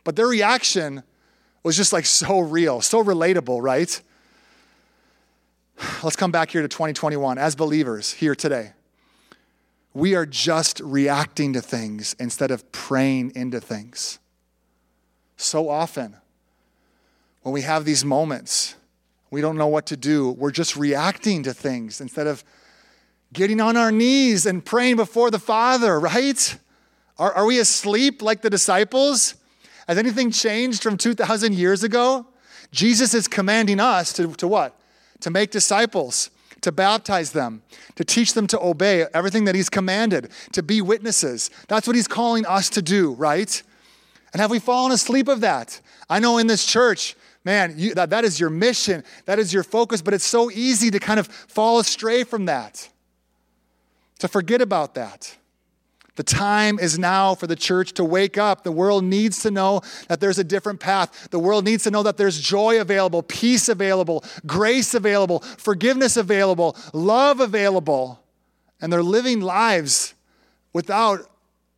but 0.05 0.14
their 0.14 0.27
reaction 0.27 1.03
was 1.62 1.77
just 1.77 1.92
like 1.92 2.05
so 2.05 2.40
real, 2.40 2.81
so 2.81 3.03
relatable, 3.03 3.62
right? 3.62 4.01
Let's 6.03 6.16
come 6.16 6.31
back 6.31 6.51
here 6.51 6.62
to 6.62 6.68
2021 6.68 7.38
as 7.38 7.57
believers 7.57 8.12
here 8.12 8.35
today. 8.35 8.72
We 9.94 10.14
are 10.14 10.27
just 10.27 10.81
reacting 10.81 11.53
to 11.55 11.61
things 11.61 12.14
instead 12.18 12.51
of 12.51 12.70
praying 12.72 13.33
into 13.35 13.61
things. 13.61 14.18
So 15.37 15.68
often, 15.68 16.16
when 17.42 17.53
we 17.53 17.62
have 17.62 17.85
these 17.85 18.05
moments, 18.05 18.75
we 19.33 19.40
don't 19.40 19.57
know 19.57 19.66
what 19.66 19.87
to 19.87 19.97
do. 19.97 20.33
We're 20.33 20.51
just 20.51 20.77
reacting 20.77 21.42
to 21.45 21.55
things 21.55 22.03
instead 22.03 22.27
of 22.27 22.45
getting 23.33 23.62
on 23.62 23.79
our 23.79 23.90
knees 23.90 24.45
and 24.45 24.62
praying 24.62 24.97
before 24.97 25.31
the 25.31 25.38
Father, 25.38 25.99
right? 25.99 26.59
Are, 27.18 27.33
are 27.33 27.47
we 27.47 27.59
asleep 27.59 28.21
like 28.21 28.42
the 28.42 28.51
disciples? 28.51 29.35
Has 29.88 29.97
anything 29.97 30.31
changed 30.31 30.83
from 30.83 30.99
2,000 30.99 31.55
years 31.55 31.83
ago? 31.83 32.27
Jesus 32.73 33.14
is 33.14 33.27
commanding 33.27 33.81
us 33.81 34.12
to, 34.12 34.35
to 34.35 34.47
what? 34.47 34.79
To 35.21 35.31
make 35.31 35.51
disciples, 35.51 36.31
to 36.61 36.71
baptize 36.71 37.33
them, 37.33 37.62
to 37.95 38.05
teach 38.05 38.35
them 38.35 38.47
to 38.49 38.61
obey 38.61 39.07
everything 39.14 39.47
that 39.47 39.55
He's 39.55 39.71
commanded, 39.71 40.29
to 40.53 40.62
be 40.62 40.83
witnesses. 40.83 41.49
That's 41.68 41.87
what 41.87 41.97
He's 41.97 42.09
calling 42.09 42.45
us 42.45 42.68
to 42.68 42.83
do, 42.83 43.12
right? 43.14 43.62
And 44.35 44.42
have 44.42 44.51
we 44.51 44.59
fallen 44.59 44.92
asleep 44.92 45.27
of 45.27 45.40
that? 45.40 45.81
I 46.11 46.18
know 46.18 46.37
in 46.37 46.49
this 46.49 46.66
church, 46.66 47.16
man, 47.44 47.74
you, 47.76 47.94
that, 47.94 48.11
that 48.11 48.24
is 48.24 48.38
your 48.38 48.50
mission, 48.50 49.05
that 49.24 49.38
is 49.38 49.52
your 49.52 49.62
focus, 49.62 50.02
but 50.02 50.14
it's 50.14 50.26
so 50.26 50.50
easy 50.50 50.90
to 50.90 50.98
kind 50.98 51.18
of 51.18 51.26
fall 51.26 51.78
astray 51.78 52.24
from 52.24 52.46
that, 52.46 52.88
to 54.18 54.28
forget 54.28 54.61
about 54.61 54.94
that. 54.94 55.37
The 56.14 56.22
time 56.22 56.78
is 56.78 56.98
now 56.98 57.35
for 57.35 57.46
the 57.46 57.57
church 57.57 57.92
to 57.94 58.05
wake 58.05 58.37
up. 58.37 58.64
The 58.64 58.72
world 58.72 59.02
needs 59.02 59.40
to 59.42 59.50
know 59.50 59.81
that 60.09 60.20
there's 60.20 60.38
a 60.38 60.44
different 60.44 60.78
path. 60.78 61.28
The 61.31 61.38
world 61.38 61.64
needs 61.64 61.85
to 61.85 61.90
know 61.90 62.02
that 62.02 62.18
there's 62.18 62.38
joy 62.38 62.81
available, 62.81 63.22
peace 63.22 63.70
available, 63.70 64.22
grace 64.44 64.92
available, 64.92 65.40
forgiveness 65.40 66.18
available, 66.18 66.76
love 66.92 67.40
available. 67.40 68.22
And 68.81 68.92
they're 68.92 69.02
living 69.02 69.40
lives 69.40 70.12
without 70.74 71.31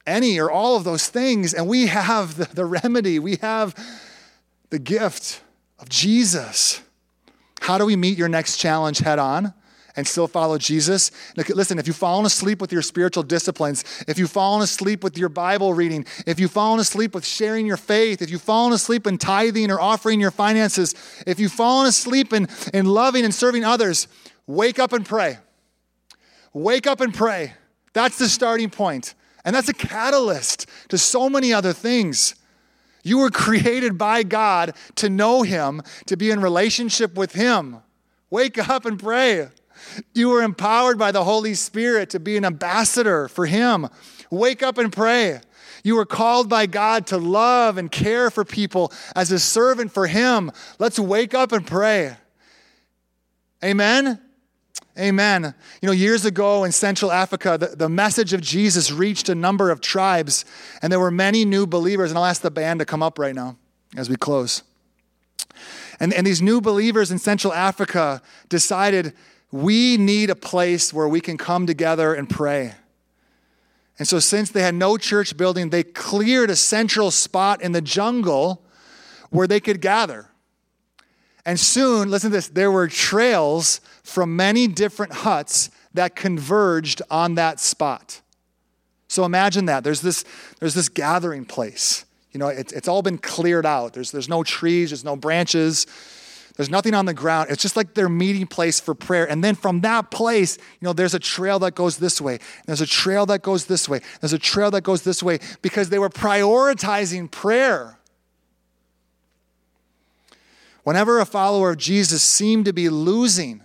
any 0.05 0.41
or 0.41 0.51
all 0.51 0.77
of 0.77 0.83
those 0.83 1.09
things. 1.09 1.55
And 1.55 1.69
we 1.69 1.87
have 1.87 2.37
the, 2.37 2.47
the 2.47 2.65
remedy, 2.65 3.21
we 3.21 3.37
have 3.37 3.75
the 4.71 4.81
gift 4.81 5.43
of 5.85 5.91
Jesus. 5.91 6.81
How 7.61 7.77
do 7.77 7.85
we 7.85 7.95
meet 7.95 8.17
your 8.17 8.29
next 8.29 8.57
challenge 8.57 8.99
head 8.99 9.19
on? 9.19 9.55
and 9.97 10.09
still 10.09 10.27
follow 10.27 10.59
Jesus. 10.59 11.13
Listen, 11.37 11.79
if 11.79 11.87
you've 11.87 11.95
fallen 11.95 12.27
asleep 12.27 12.61
with 12.61 12.73
your 12.73 12.83
spiritual 12.83 13.23
disciplines, 13.23 13.85
if 14.09 14.19
you've 14.19 14.33
fallen 14.33 14.61
asleep 14.61 15.05
with 15.05 15.17
your 15.17 15.29
Bible 15.29 15.73
reading, 15.73 16.05
if 16.27 16.41
you've 16.41 16.51
fallen 16.51 16.81
asleep 16.81 17.15
with 17.15 17.25
sharing 17.25 17.65
your 17.65 17.77
faith, 17.77 18.21
if 18.21 18.29
you've 18.29 18.43
fallen 18.43 18.73
asleep 18.73 19.07
in 19.07 19.19
tithing 19.19 19.71
or 19.71 19.81
offering 19.81 20.19
your 20.19 20.33
finances, 20.33 20.97
if 21.29 21.39
you've 21.39 21.53
fallen 21.53 21.87
asleep 21.87 22.33
in, 22.33 22.49
in 22.73 22.87
loving 22.87 23.25
and 23.25 23.33
serving 23.33 23.65
others, 23.65 24.09
wake 24.49 24.81
up 24.81 24.93
and 24.93 25.07
pray. 25.07 25.39
Wake 26.53 26.89
up 26.89 27.01
and 27.01 27.15
pray. 27.15 27.55
That's 27.93 28.19
the 28.19 28.29
starting 28.29 28.71
point. 28.71 29.15
And 29.45 29.55
that's 29.55 29.69
a 29.69 29.75
catalyst 29.75 30.67
to 30.89 30.99
so 30.99 31.31
many 31.31 31.53
other 31.53 31.73
things. 31.73 32.35
You 33.05 33.19
were 33.19 33.31
created 33.31 33.97
by 33.97 34.25
God 34.25 34.75
to 34.97 35.09
know 35.09 35.43
Him, 35.43 35.83
to 36.07 36.17
be 36.17 36.31
in 36.31 36.41
relationship 36.41 37.15
with 37.15 37.35
Him. 37.35 37.77
Wake 38.31 38.59
up 38.69 38.85
and 38.85 38.99
pray. 38.99 39.49
You 40.15 40.31
were 40.31 40.43
empowered 40.43 40.99
by 40.99 41.13
the 41.13 41.23
Holy 41.23 41.55
Spirit 41.55 42.11
to 42.11 42.19
be 42.19 42.37
an 42.37 42.45
ambassador 42.45 43.29
for 43.29 43.47
Him. 43.47 43.89
Wake 44.31 44.63
up 44.63 44.79
and 44.79 44.93
pray. 44.93 45.41
You 45.85 45.97
were 45.97 46.07
called 46.07 46.49
by 46.49 46.65
God 46.65 47.07
to 47.09 47.19
love 47.19 47.77
and 47.77 47.93
care 47.93 48.31
for 48.31 48.45
people 48.45 48.91
as 49.15 49.31
a 49.31 49.39
servant 49.39 49.93
for 49.93 50.07
Him. 50.07 50.51
Let's 50.79 50.99
wake 50.99 51.35
up 51.35 51.53
and 51.53 51.67
pray. 51.67 52.17
Amen? 53.63 54.21
Amen. 54.97 55.55
You 55.83 55.87
know, 55.89 55.93
years 55.93 56.25
ago 56.25 56.63
in 56.63 56.71
Central 56.71 57.11
Africa, 57.11 57.59
the, 57.59 57.75
the 57.75 57.89
message 57.89 58.33
of 58.33 58.41
Jesus 58.41 58.93
reached 58.93 59.29
a 59.29 59.35
number 59.35 59.71
of 59.71 59.81
tribes, 59.81 60.45
and 60.83 60.93
there 60.93 61.01
were 61.01 61.11
many 61.11 61.45
new 61.45 61.67
believers. 61.67 62.11
And 62.11 62.19
I'll 62.19 62.25
ask 62.25 62.43
the 62.43 62.51
band 62.51 62.79
to 62.79 62.87
come 62.87 63.03
up 63.03 63.19
right 63.19 63.35
now 63.35 63.57
as 63.97 64.09
we 64.09 64.15
close. 64.15 64.63
And, 65.99 66.15
and 66.15 66.25
these 66.25 66.41
new 66.41 66.61
believers 66.61 67.11
in 67.11 67.19
Central 67.19 67.53
Africa 67.53 68.23
decided 68.49 69.15
we 69.51 69.97
need 69.97 70.31
a 70.31 70.37
place 70.37 70.93
where 70.93 71.09
we 71.09 71.21
can 71.21 71.39
come 71.39 71.67
together 71.67 72.15
and 72.15 72.31
pray. 72.31 72.75
And 73.99 74.07
so, 74.07 74.19
since 74.19 74.51
they 74.51 74.63
had 74.63 74.75
no 74.75 74.97
church 74.97 75.37
building, 75.37 75.71
they 75.71 75.85
cleared 75.85 76.51
a 76.51 76.57
central 76.57 77.11
spot 77.11 77.63
in 77.63 77.73
the 77.73 77.81
jungle 77.81 78.65
where 79.31 79.47
they 79.47 79.61
could 79.61 79.81
gather. 79.81 80.29
And 81.47 81.61
soon, 81.61 82.11
listen 82.11 82.31
to 82.31 82.37
this, 82.37 82.49
there 82.49 82.71
were 82.71 82.89
trails 82.89 83.81
from 84.03 84.35
many 84.37 84.67
different 84.67 85.13
huts 85.13 85.71
that 85.93 86.17
converged 86.17 87.03
on 87.11 87.35
that 87.35 87.61
spot. 87.61 88.21
So 89.09 89.25
imagine 89.25 89.67
that. 89.67 89.85
There's 89.85 90.01
this, 90.01 90.25
there's 90.59 90.75
this 90.75 90.89
gathering 90.89 91.45
place. 91.45 92.05
You 92.33 92.41
know, 92.41 92.49
it, 92.49 92.73
it's 92.73 92.89
all 92.89 93.03
been 93.03 93.19
cleared 93.19 93.67
out. 93.67 93.93
There's, 93.93 94.11
there's 94.11 94.29
no 94.29 94.43
trees, 94.43 94.91
there's 94.91 95.05
no 95.05 95.15
branches, 95.15 95.87
there's 96.57 96.71
nothing 96.71 96.95
on 96.95 97.05
the 97.07 97.15
ground. 97.15 97.51
It's 97.51 97.63
just 97.63 97.77
like 97.77 97.95
their 97.95 98.09
meeting 98.09 98.47
place 98.47 98.81
for 98.81 98.95
prayer. 98.95 99.29
And 99.29 99.43
then 99.43 99.55
from 99.55 99.83
that 99.83 100.11
place, 100.11 100.57
you 100.57 100.87
know, 100.87 100.93
there's 100.93 101.15
a 101.15 101.19
trail 101.19 101.59
that 101.61 101.75
goes 101.75 101.99
this 101.99 102.21
way. 102.21 102.39
There's 102.67 102.81
a 102.81 102.87
trail 102.87 103.27
that 103.27 103.43
goes 103.43 103.67
this 103.67 103.89
way. 103.89 104.01
There's 104.21 104.33
a 104.33 104.39
trail 104.39 104.71
that 104.73 104.83
goes 104.83 105.03
this 105.03 105.23
way 105.23 105.39
because 105.63 105.91
they 105.91 105.99
were 105.99 106.11
prioritizing 106.11 107.31
prayer. 107.31 107.99
Whenever 110.85 111.19
a 111.19 111.27
follower 111.27 111.71
of 111.71 111.79
Jesus 111.79 112.23
seemed 112.23 112.67
to 112.67 112.73
be 112.73 112.89
losing 112.89 113.63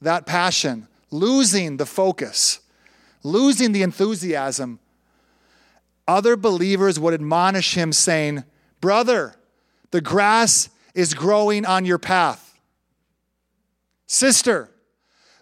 that 0.00 0.24
passion, 0.24 0.88
losing 1.10 1.76
the 1.76 1.86
focus, 1.86 2.60
losing 3.22 3.72
the 3.72 3.82
enthusiasm, 3.82 4.78
other 6.08 6.36
believers 6.36 6.98
would 6.98 7.12
admonish 7.12 7.74
him, 7.74 7.92
saying, 7.92 8.44
Brother, 8.80 9.34
the 9.90 10.00
grass 10.00 10.70
is 10.94 11.12
growing 11.12 11.66
on 11.66 11.84
your 11.84 11.98
path. 11.98 12.58
Sister, 14.06 14.70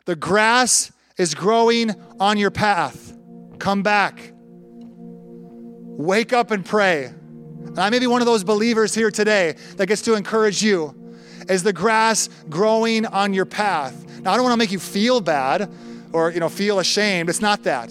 the 0.07 0.17
grass 0.17 0.93
is 1.17 1.35
growing 1.35 1.95
on 2.19 2.38
your 2.38 2.51
path. 2.51 3.14
Come 3.59 3.83
back. 3.83 4.33
Wake 6.01 6.33
up 6.33 6.51
and 6.51 6.64
pray. 6.64 7.07
And 7.67 7.79
I 7.79 7.91
may 7.91 7.99
be 7.99 8.07
one 8.07 8.23
of 8.23 8.27
those 8.27 8.45
believers 8.45 8.95
here 8.95 9.11
today 9.11 9.57
that 9.77 9.87
gets 9.87 10.03
to 10.03 10.14
encourage 10.14 10.62
you. 10.62 10.98
Is 11.49 11.63
the 11.63 11.73
grass 11.73 12.29
growing 12.49 13.07
on 13.07 13.33
your 13.35 13.47
path? 13.47 14.21
Now, 14.21 14.33
I 14.33 14.37
don't 14.37 14.45
want 14.45 14.53
to 14.53 14.59
make 14.59 14.73
you 14.73 14.79
feel 14.79 15.21
bad 15.21 15.71
or 16.13 16.31
you 16.31 16.41
know 16.41 16.49
feel 16.49 16.79
ashamed. 16.79 17.29
It's 17.29 17.41
not 17.41 17.63
that. 17.65 17.91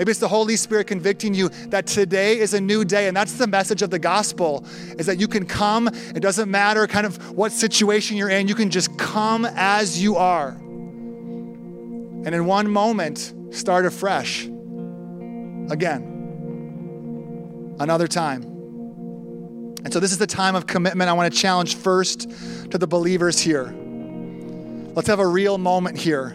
Maybe 0.00 0.10
it's 0.12 0.20
the 0.20 0.28
Holy 0.28 0.56
Spirit 0.56 0.86
convicting 0.86 1.34
you 1.34 1.50
that 1.68 1.86
today 1.86 2.38
is 2.38 2.54
a 2.54 2.60
new 2.60 2.86
day. 2.86 3.06
And 3.06 3.14
that's 3.14 3.34
the 3.34 3.46
message 3.46 3.82
of 3.82 3.90
the 3.90 3.98
gospel 3.98 4.64
is 4.98 5.04
that 5.04 5.20
you 5.20 5.28
can 5.28 5.44
come. 5.44 5.88
It 5.88 6.20
doesn't 6.20 6.50
matter 6.50 6.86
kind 6.86 7.04
of 7.04 7.32
what 7.32 7.52
situation 7.52 8.16
you're 8.16 8.30
in. 8.30 8.48
You 8.48 8.54
can 8.54 8.70
just 8.70 8.96
come 8.96 9.44
as 9.44 10.02
you 10.02 10.16
are. 10.16 10.56
And 12.22 12.34
in 12.34 12.46
one 12.46 12.70
moment, 12.70 13.34
start 13.50 13.84
afresh. 13.84 14.46
Again. 15.70 16.06
Another 17.78 18.06
time. 18.06 18.49
And 19.84 19.92
so 19.92 20.00
this 20.00 20.12
is 20.12 20.18
the 20.18 20.26
time 20.26 20.54
of 20.54 20.66
commitment. 20.66 21.08
I 21.10 21.12
want 21.12 21.32
to 21.32 21.38
challenge 21.38 21.76
first 21.76 22.30
to 22.70 22.78
the 22.78 22.86
believers 22.86 23.40
here. 23.40 23.74
Let's 24.94 25.08
have 25.08 25.20
a 25.20 25.26
real 25.26 25.58
moment 25.58 25.98
here 25.98 26.30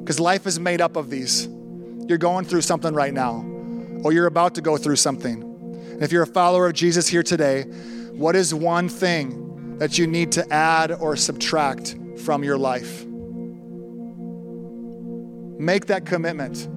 because 0.00 0.18
life 0.18 0.46
is 0.46 0.58
made 0.58 0.80
up 0.80 0.96
of 0.96 1.10
these 1.10 1.48
you're 2.08 2.18
going 2.18 2.44
through 2.44 2.62
something 2.62 2.94
right 2.94 3.14
now, 3.14 3.44
or 4.02 4.12
you're 4.12 4.26
about 4.26 4.56
to 4.56 4.60
go 4.60 4.76
through 4.76 4.96
something. 4.96 5.42
And 5.42 6.02
if 6.02 6.12
you're 6.12 6.24
a 6.24 6.26
follower 6.26 6.66
of 6.66 6.74
Jesus 6.74 7.06
here 7.08 7.22
today, 7.22 7.62
what 8.12 8.36
is 8.36 8.52
one 8.52 8.88
thing 8.88 9.78
that 9.78 9.98
you 9.98 10.06
need 10.06 10.32
to 10.32 10.52
add 10.52 10.92
or 10.92 11.16
subtract 11.16 11.96
from 12.18 12.44
your 12.44 12.58
life? 12.58 13.06
Make 15.58 15.86
that 15.86 16.04
commitment. 16.04 16.68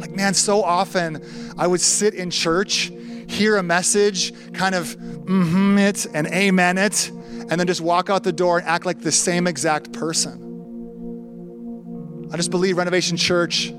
Like, 0.00 0.10
man, 0.10 0.34
so 0.34 0.62
often 0.62 1.24
I 1.56 1.66
would 1.66 1.80
sit 1.80 2.14
in 2.14 2.30
church, 2.30 2.90
hear 3.28 3.56
a 3.56 3.62
message, 3.62 4.32
kind 4.52 4.74
of 4.74 4.96
mm-hmm 4.96 5.78
it 5.78 6.06
and 6.14 6.26
amen 6.28 6.78
it, 6.78 7.10
and 7.10 7.52
then 7.52 7.66
just 7.66 7.80
walk 7.80 8.10
out 8.10 8.22
the 8.22 8.32
door 8.32 8.58
and 8.58 8.66
act 8.66 8.86
like 8.86 9.00
the 9.00 9.12
same 9.12 9.46
exact 9.46 9.92
person. 9.92 10.42
I 12.32 12.36
just 12.36 12.50
believe 12.50 12.76
Renovation 12.76 13.16
Church 13.16 13.72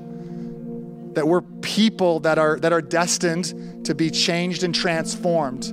that 1.14 1.26
we're 1.26 1.42
people 1.62 2.20
that 2.20 2.38
are, 2.38 2.58
that 2.60 2.72
are 2.72 2.80
destined 2.80 3.84
to 3.84 3.94
be 3.94 4.10
changed 4.10 4.62
and 4.62 4.74
transformed 4.74 5.66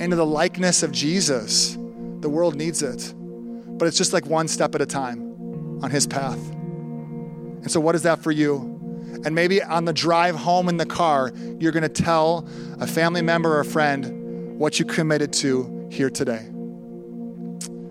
into 0.00 0.16
the 0.16 0.24
likeness 0.24 0.82
of 0.82 0.92
Jesus. 0.92 1.76
The 2.20 2.28
world 2.28 2.54
needs 2.54 2.82
it. 2.82 3.12
But 3.16 3.88
it's 3.88 3.98
just 3.98 4.12
like 4.12 4.26
one 4.26 4.48
step 4.48 4.74
at 4.74 4.80
a 4.80 4.86
time 4.86 5.80
on 5.82 5.90
his 5.90 6.06
path. 6.06 6.38
And 6.50 7.70
so, 7.70 7.80
what 7.80 7.94
is 7.94 8.02
that 8.02 8.22
for 8.22 8.30
you? 8.30 8.77
And 9.24 9.34
maybe 9.34 9.62
on 9.62 9.84
the 9.84 9.92
drive 9.92 10.34
home 10.36 10.68
in 10.68 10.76
the 10.76 10.86
car, 10.86 11.32
you're 11.58 11.72
going 11.72 11.82
to 11.82 11.88
tell 11.88 12.46
a 12.80 12.86
family 12.86 13.22
member 13.22 13.56
or 13.56 13.60
a 13.60 13.64
friend 13.64 14.58
what 14.58 14.78
you 14.78 14.84
committed 14.84 15.32
to 15.34 15.88
here 15.90 16.10
today. 16.10 16.46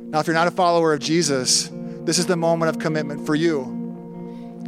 Now, 0.09 0.19
if 0.19 0.27
you're 0.27 0.33
not 0.33 0.47
a 0.47 0.51
follower 0.51 0.93
of 0.93 0.99
Jesus, 0.99 1.69
this 2.03 2.17
is 2.17 2.25
the 2.25 2.37
moment 2.37 2.69
of 2.69 2.79
commitment 2.79 3.25
for 3.25 3.35
you. 3.35 3.73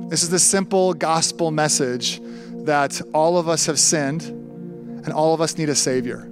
This 0.09 0.23
is 0.23 0.29
the 0.29 0.39
simple 0.39 0.93
gospel 0.93 1.51
message 1.51 2.19
that 2.65 3.01
all 3.13 3.37
of 3.37 3.47
us 3.47 3.65
have 3.67 3.79
sinned 3.79 4.23
and 4.23 5.13
all 5.13 5.33
of 5.33 5.39
us 5.39 5.57
need 5.57 5.69
a 5.69 5.75
Savior. 5.75 6.27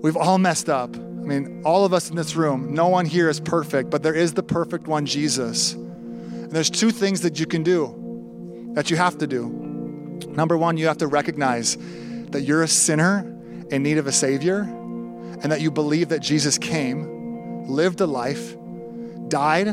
We've 0.00 0.16
all 0.16 0.38
messed 0.38 0.68
up. 0.68 0.94
I 0.96 1.00
mean, 1.00 1.62
all 1.64 1.84
of 1.84 1.92
us 1.92 2.08
in 2.08 2.16
this 2.16 2.36
room, 2.36 2.72
no 2.72 2.88
one 2.88 3.04
here 3.04 3.28
is 3.28 3.40
perfect, 3.40 3.90
but 3.90 4.02
there 4.02 4.14
is 4.14 4.34
the 4.34 4.42
perfect 4.44 4.86
one, 4.86 5.04
Jesus. 5.06 5.72
And 5.72 6.52
there's 6.52 6.70
two 6.70 6.90
things 6.92 7.22
that 7.22 7.40
you 7.40 7.46
can 7.46 7.62
do, 7.64 7.86
that 8.78 8.92
you 8.92 8.96
have 8.96 9.18
to 9.18 9.26
do. 9.26 9.48
Number 10.28 10.56
one, 10.56 10.76
you 10.76 10.86
have 10.86 10.98
to 10.98 11.08
recognize 11.08 11.76
that 12.30 12.42
you're 12.42 12.62
a 12.62 12.68
sinner 12.68 13.26
in 13.72 13.82
need 13.82 13.98
of 13.98 14.06
a 14.06 14.12
Savior 14.12 14.60
and 14.60 15.50
that 15.50 15.60
you 15.60 15.72
believe 15.72 16.10
that 16.10 16.20
Jesus 16.20 16.58
came, 16.58 17.66
lived 17.66 18.00
a 18.00 18.06
life, 18.06 18.54
died, 19.26 19.66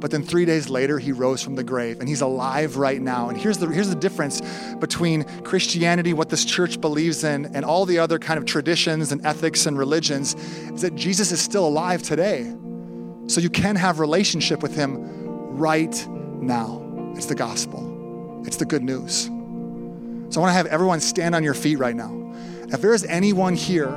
but 0.00 0.12
then 0.12 0.22
three 0.22 0.44
days 0.44 0.70
later, 0.70 1.00
he 1.00 1.10
rose 1.10 1.42
from 1.42 1.56
the 1.56 1.64
grave 1.64 1.98
and 1.98 2.08
he's 2.08 2.20
alive 2.20 2.76
right 2.76 3.02
now. 3.02 3.28
And 3.28 3.36
here's 3.36 3.58
the, 3.58 3.66
here's 3.66 3.88
the 3.88 3.96
difference 3.96 4.40
between 4.78 5.24
Christianity, 5.42 6.12
what 6.12 6.28
this 6.28 6.44
church 6.44 6.80
believes 6.80 7.24
in, 7.24 7.46
and 7.56 7.64
all 7.64 7.84
the 7.84 7.98
other 7.98 8.20
kind 8.20 8.38
of 8.38 8.44
traditions 8.44 9.10
and 9.10 9.26
ethics 9.26 9.66
and 9.66 9.76
religions 9.76 10.34
is 10.72 10.82
that 10.82 10.94
Jesus 10.94 11.32
is 11.32 11.40
still 11.40 11.66
alive 11.66 12.04
today. 12.04 12.54
So 13.26 13.40
you 13.40 13.50
can 13.50 13.74
have 13.74 13.98
relationship 13.98 14.62
with 14.62 14.76
him 14.76 15.56
right 15.56 16.06
now. 16.08 17.12
It's 17.16 17.26
the 17.26 17.34
gospel. 17.34 17.93
It's 18.44 18.56
the 18.56 18.64
good 18.64 18.82
news. 18.82 19.24
So 20.34 20.40
I 20.40 20.44
want 20.44 20.50
to 20.50 20.56
have 20.56 20.66
everyone 20.66 21.00
stand 21.00 21.34
on 21.34 21.42
your 21.44 21.54
feet 21.54 21.76
right 21.76 21.94
now. 21.94 22.34
If 22.68 22.80
there 22.80 22.94
is 22.94 23.04
anyone 23.04 23.54
here 23.54 23.90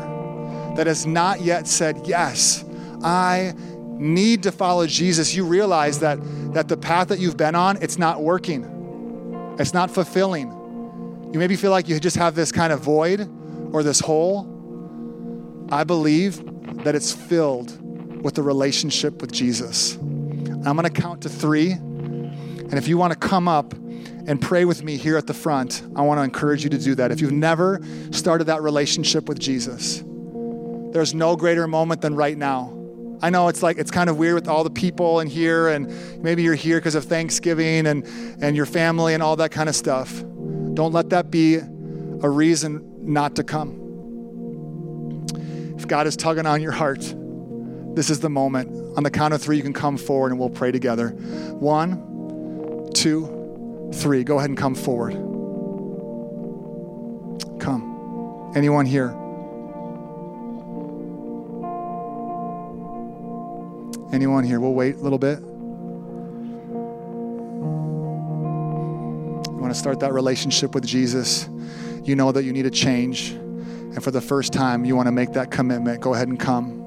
that 0.75 0.86
has 0.88 1.05
not 1.05 1.41
yet 1.41 1.67
said, 1.67 2.01
Yes, 2.05 2.63
I 3.03 3.53
need 3.97 4.43
to 4.43 4.51
follow 4.51 4.86
Jesus, 4.86 5.33
you 5.33 5.45
realize 5.45 5.99
that, 5.99 6.19
that 6.53 6.67
the 6.67 6.77
path 6.77 7.07
that 7.07 7.19
you've 7.19 7.38
been 7.38 7.55
on, 7.55 7.81
it's 7.81 7.97
not 7.97 8.21
working. 8.21 9.55
It's 9.60 9.73
not 9.73 9.89
fulfilling. 9.89 10.51
You 11.33 11.39
maybe 11.39 11.55
feel 11.55 11.71
like 11.71 11.89
you 11.89 11.99
just 11.99 12.17
have 12.17 12.36
this 12.36 12.51
kind 12.51 12.71
of 12.71 12.81
void 12.81 13.27
or 13.73 13.83
this 13.83 13.99
hole. 13.99 14.47
I 15.71 15.83
believe 15.83 16.43
that 16.83 16.95
it's 16.95 17.12
filled 17.12 18.23
with 18.23 18.36
the 18.36 18.43
relationship 18.43 19.21
with 19.21 19.31
Jesus. 19.31 19.95
I'm 19.95 20.75
going 20.75 20.83
to 20.83 20.89
count 20.89 21.21
to 21.21 21.29
three. 21.29 21.71
And 21.71 22.73
if 22.73 22.88
you 22.88 22.97
want 22.97 23.13
to 23.13 23.19
come 23.19 23.47
up 23.47 23.73
and 24.27 24.41
pray 24.41 24.65
with 24.65 24.83
me 24.83 24.97
here 24.97 25.17
at 25.17 25.25
the 25.25 25.33
front, 25.33 25.81
I 25.95 26.01
want 26.01 26.19
to 26.19 26.23
encourage 26.23 26.63
you 26.63 26.69
to 26.69 26.77
do 26.77 26.95
that. 26.95 27.11
If 27.11 27.21
you've 27.21 27.31
never 27.31 27.81
started 28.11 28.45
that 28.45 28.61
relationship 28.61 29.27
with 29.27 29.39
Jesus, 29.39 30.03
there's 30.93 31.13
no 31.13 31.35
greater 31.35 31.67
moment 31.67 32.01
than 32.01 32.15
right 32.15 32.37
now 32.37 32.77
I 33.21 33.31
know 33.31 33.47
it's 33.47 33.63
like 33.63 33.77
it's 33.77 33.89
kind 33.89 34.09
of 34.09 34.17
weird 34.17 34.35
with 34.35 34.47
all 34.47 34.63
the 34.63 34.69
people 34.69 35.19
in 35.19 35.27
here, 35.27 35.69
and 35.69 35.91
maybe 36.21 36.43
you're 36.43 36.55
here 36.55 36.77
because 36.77 36.95
of 36.95 37.05
Thanksgiving 37.05 37.87
and, 37.87 38.05
and 38.41 38.55
your 38.55 38.65
family 38.65 39.13
and 39.13 39.23
all 39.23 39.35
that 39.37 39.51
kind 39.51 39.67
of 39.69 39.75
stuff. 39.75 40.23
Don't 40.73 40.93
let 40.93 41.09
that 41.09 41.31
be 41.31 41.55
a 41.55 42.29
reason 42.29 42.83
not 43.01 43.35
to 43.37 43.43
come. 43.43 45.25
If 45.77 45.87
God 45.87 46.05
is 46.05 46.15
tugging 46.15 46.45
on 46.45 46.61
your 46.61 46.71
heart, 46.71 47.01
this 47.95 48.11
is 48.11 48.19
the 48.19 48.29
moment. 48.29 48.97
On 48.97 49.03
the 49.03 49.09
count 49.09 49.33
of 49.33 49.41
three, 49.41 49.57
you 49.57 49.63
can 49.63 49.73
come 49.73 49.97
forward 49.97 50.31
and 50.31 50.39
we'll 50.39 50.49
pray 50.49 50.71
together. 50.71 51.09
One, 51.09 52.91
two, 52.93 53.25
three. 53.93 54.23
Go 54.23 54.38
ahead 54.38 54.50
and 54.50 54.58
come 54.58 54.76
forward. 54.76 55.13
Come. 57.60 58.52
Anyone 58.56 58.86
here? 58.86 59.10
Anyone 64.13 64.43
here? 64.43 64.60
We'll 64.60 64.73
wait 64.73 64.95
a 64.95 65.00
little 65.00 65.19
bit. 65.19 65.39
You 69.50 69.62
want 69.62 69.73
to 69.73 69.80
start 69.80 70.00
that 70.00 70.13
relationship 70.13 70.73
with 70.73 70.86
Jesus. 70.86 71.50
You 72.04 72.15
know 72.15 72.32
that 72.32 72.43
you 72.43 72.54
need 72.54 72.65
a 72.65 72.71
change. 72.71 73.32
And 73.32 74.04
for 74.04 74.12
the 74.12 74.21
first 74.21 74.54
time, 74.54 74.86
you 74.86 74.95
want 74.95 75.08
to 75.08 75.12
make 75.12 75.34
that 75.34 75.52
commitment. 75.52 76.02
Go 76.02 76.13
ahead 76.13 76.30
and 76.30 76.39
come. 76.39 76.87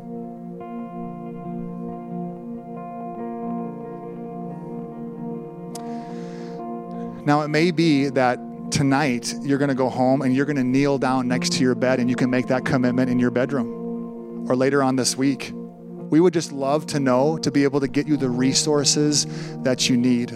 Now, 7.30 7.42
it 7.42 7.48
may 7.48 7.70
be 7.70 8.08
that 8.08 8.40
tonight 8.72 9.32
you're 9.42 9.58
going 9.58 9.68
to 9.68 9.76
go 9.76 9.88
home 9.88 10.22
and 10.22 10.34
you're 10.34 10.46
going 10.46 10.56
to 10.56 10.64
kneel 10.64 10.98
down 10.98 11.28
next 11.28 11.52
to 11.52 11.60
your 11.62 11.76
bed 11.76 12.00
and 12.00 12.10
you 12.10 12.16
can 12.16 12.28
make 12.28 12.48
that 12.48 12.64
commitment 12.64 13.08
in 13.08 13.20
your 13.20 13.30
bedroom 13.30 14.50
or 14.50 14.56
later 14.56 14.82
on 14.82 14.96
this 14.96 15.16
week. 15.16 15.52
We 15.54 16.18
would 16.18 16.34
just 16.34 16.50
love 16.50 16.86
to 16.86 16.98
know 16.98 17.38
to 17.38 17.52
be 17.52 17.62
able 17.62 17.78
to 17.78 17.86
get 17.86 18.08
you 18.08 18.16
the 18.16 18.28
resources 18.28 19.28
that 19.62 19.88
you 19.88 19.96
need. 19.96 20.32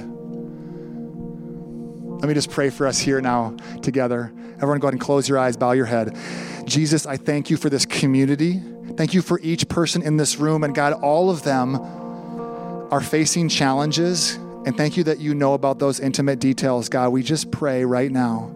Let 2.20 2.28
me 2.28 2.34
just 2.34 2.52
pray 2.52 2.70
for 2.70 2.86
us 2.86 3.00
here 3.00 3.20
now 3.20 3.56
together. 3.82 4.32
Everyone, 4.58 4.78
go 4.78 4.86
ahead 4.86 4.94
and 4.94 5.00
close 5.00 5.28
your 5.28 5.40
eyes, 5.40 5.56
bow 5.56 5.72
your 5.72 5.86
head. 5.86 6.16
Jesus, 6.64 7.06
I 7.06 7.16
thank 7.16 7.50
you 7.50 7.56
for 7.56 7.68
this 7.68 7.84
community. 7.84 8.62
Thank 8.96 9.14
you 9.14 9.20
for 9.20 9.40
each 9.40 9.68
person 9.68 10.00
in 10.00 10.16
this 10.16 10.36
room. 10.36 10.62
And 10.62 10.72
God, 10.72 10.92
all 10.92 11.28
of 11.28 11.42
them 11.42 11.74
are 11.74 13.00
facing 13.00 13.48
challenges. 13.48 14.38
And 14.66 14.76
thank 14.76 14.96
you 14.96 15.04
that 15.04 15.18
you 15.20 15.34
know 15.34 15.54
about 15.54 15.78
those 15.78 16.00
intimate 16.00 16.38
details. 16.38 16.88
God, 16.88 17.10
we 17.10 17.22
just 17.22 17.50
pray 17.50 17.84
right 17.84 18.10
now 18.10 18.50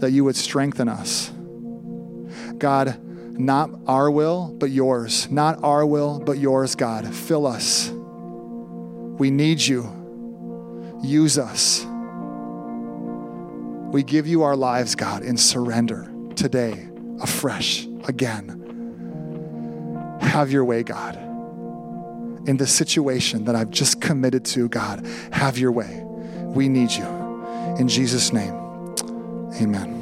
that 0.00 0.10
you 0.10 0.24
would 0.24 0.36
strengthen 0.36 0.88
us. 0.88 1.32
God, 2.58 2.98
not 3.38 3.70
our 3.86 4.10
will, 4.10 4.54
but 4.58 4.70
yours. 4.70 5.30
Not 5.30 5.62
our 5.62 5.86
will, 5.86 6.18
but 6.20 6.38
yours, 6.38 6.74
God. 6.74 7.12
Fill 7.14 7.46
us. 7.46 7.90
We 7.90 9.30
need 9.30 9.60
you. 9.60 9.90
Use 11.02 11.38
us. 11.38 11.86
We 13.92 14.02
give 14.02 14.26
you 14.26 14.42
our 14.42 14.56
lives, 14.56 14.94
God, 14.94 15.22
in 15.22 15.38
surrender 15.38 16.10
today, 16.34 16.88
afresh, 17.22 17.86
again. 18.04 18.62
Have 20.20 20.52
your 20.52 20.66
way, 20.66 20.82
God. 20.82 21.25
In 22.46 22.56
the 22.56 22.66
situation 22.66 23.44
that 23.44 23.56
I've 23.56 23.70
just 23.70 24.00
committed 24.00 24.44
to, 24.46 24.68
God, 24.68 25.04
have 25.32 25.58
your 25.58 25.72
way. 25.72 26.02
We 26.04 26.68
need 26.68 26.92
you. 26.92 27.04
In 27.78 27.88
Jesus' 27.88 28.32
name, 28.32 28.54
amen. 29.60 29.94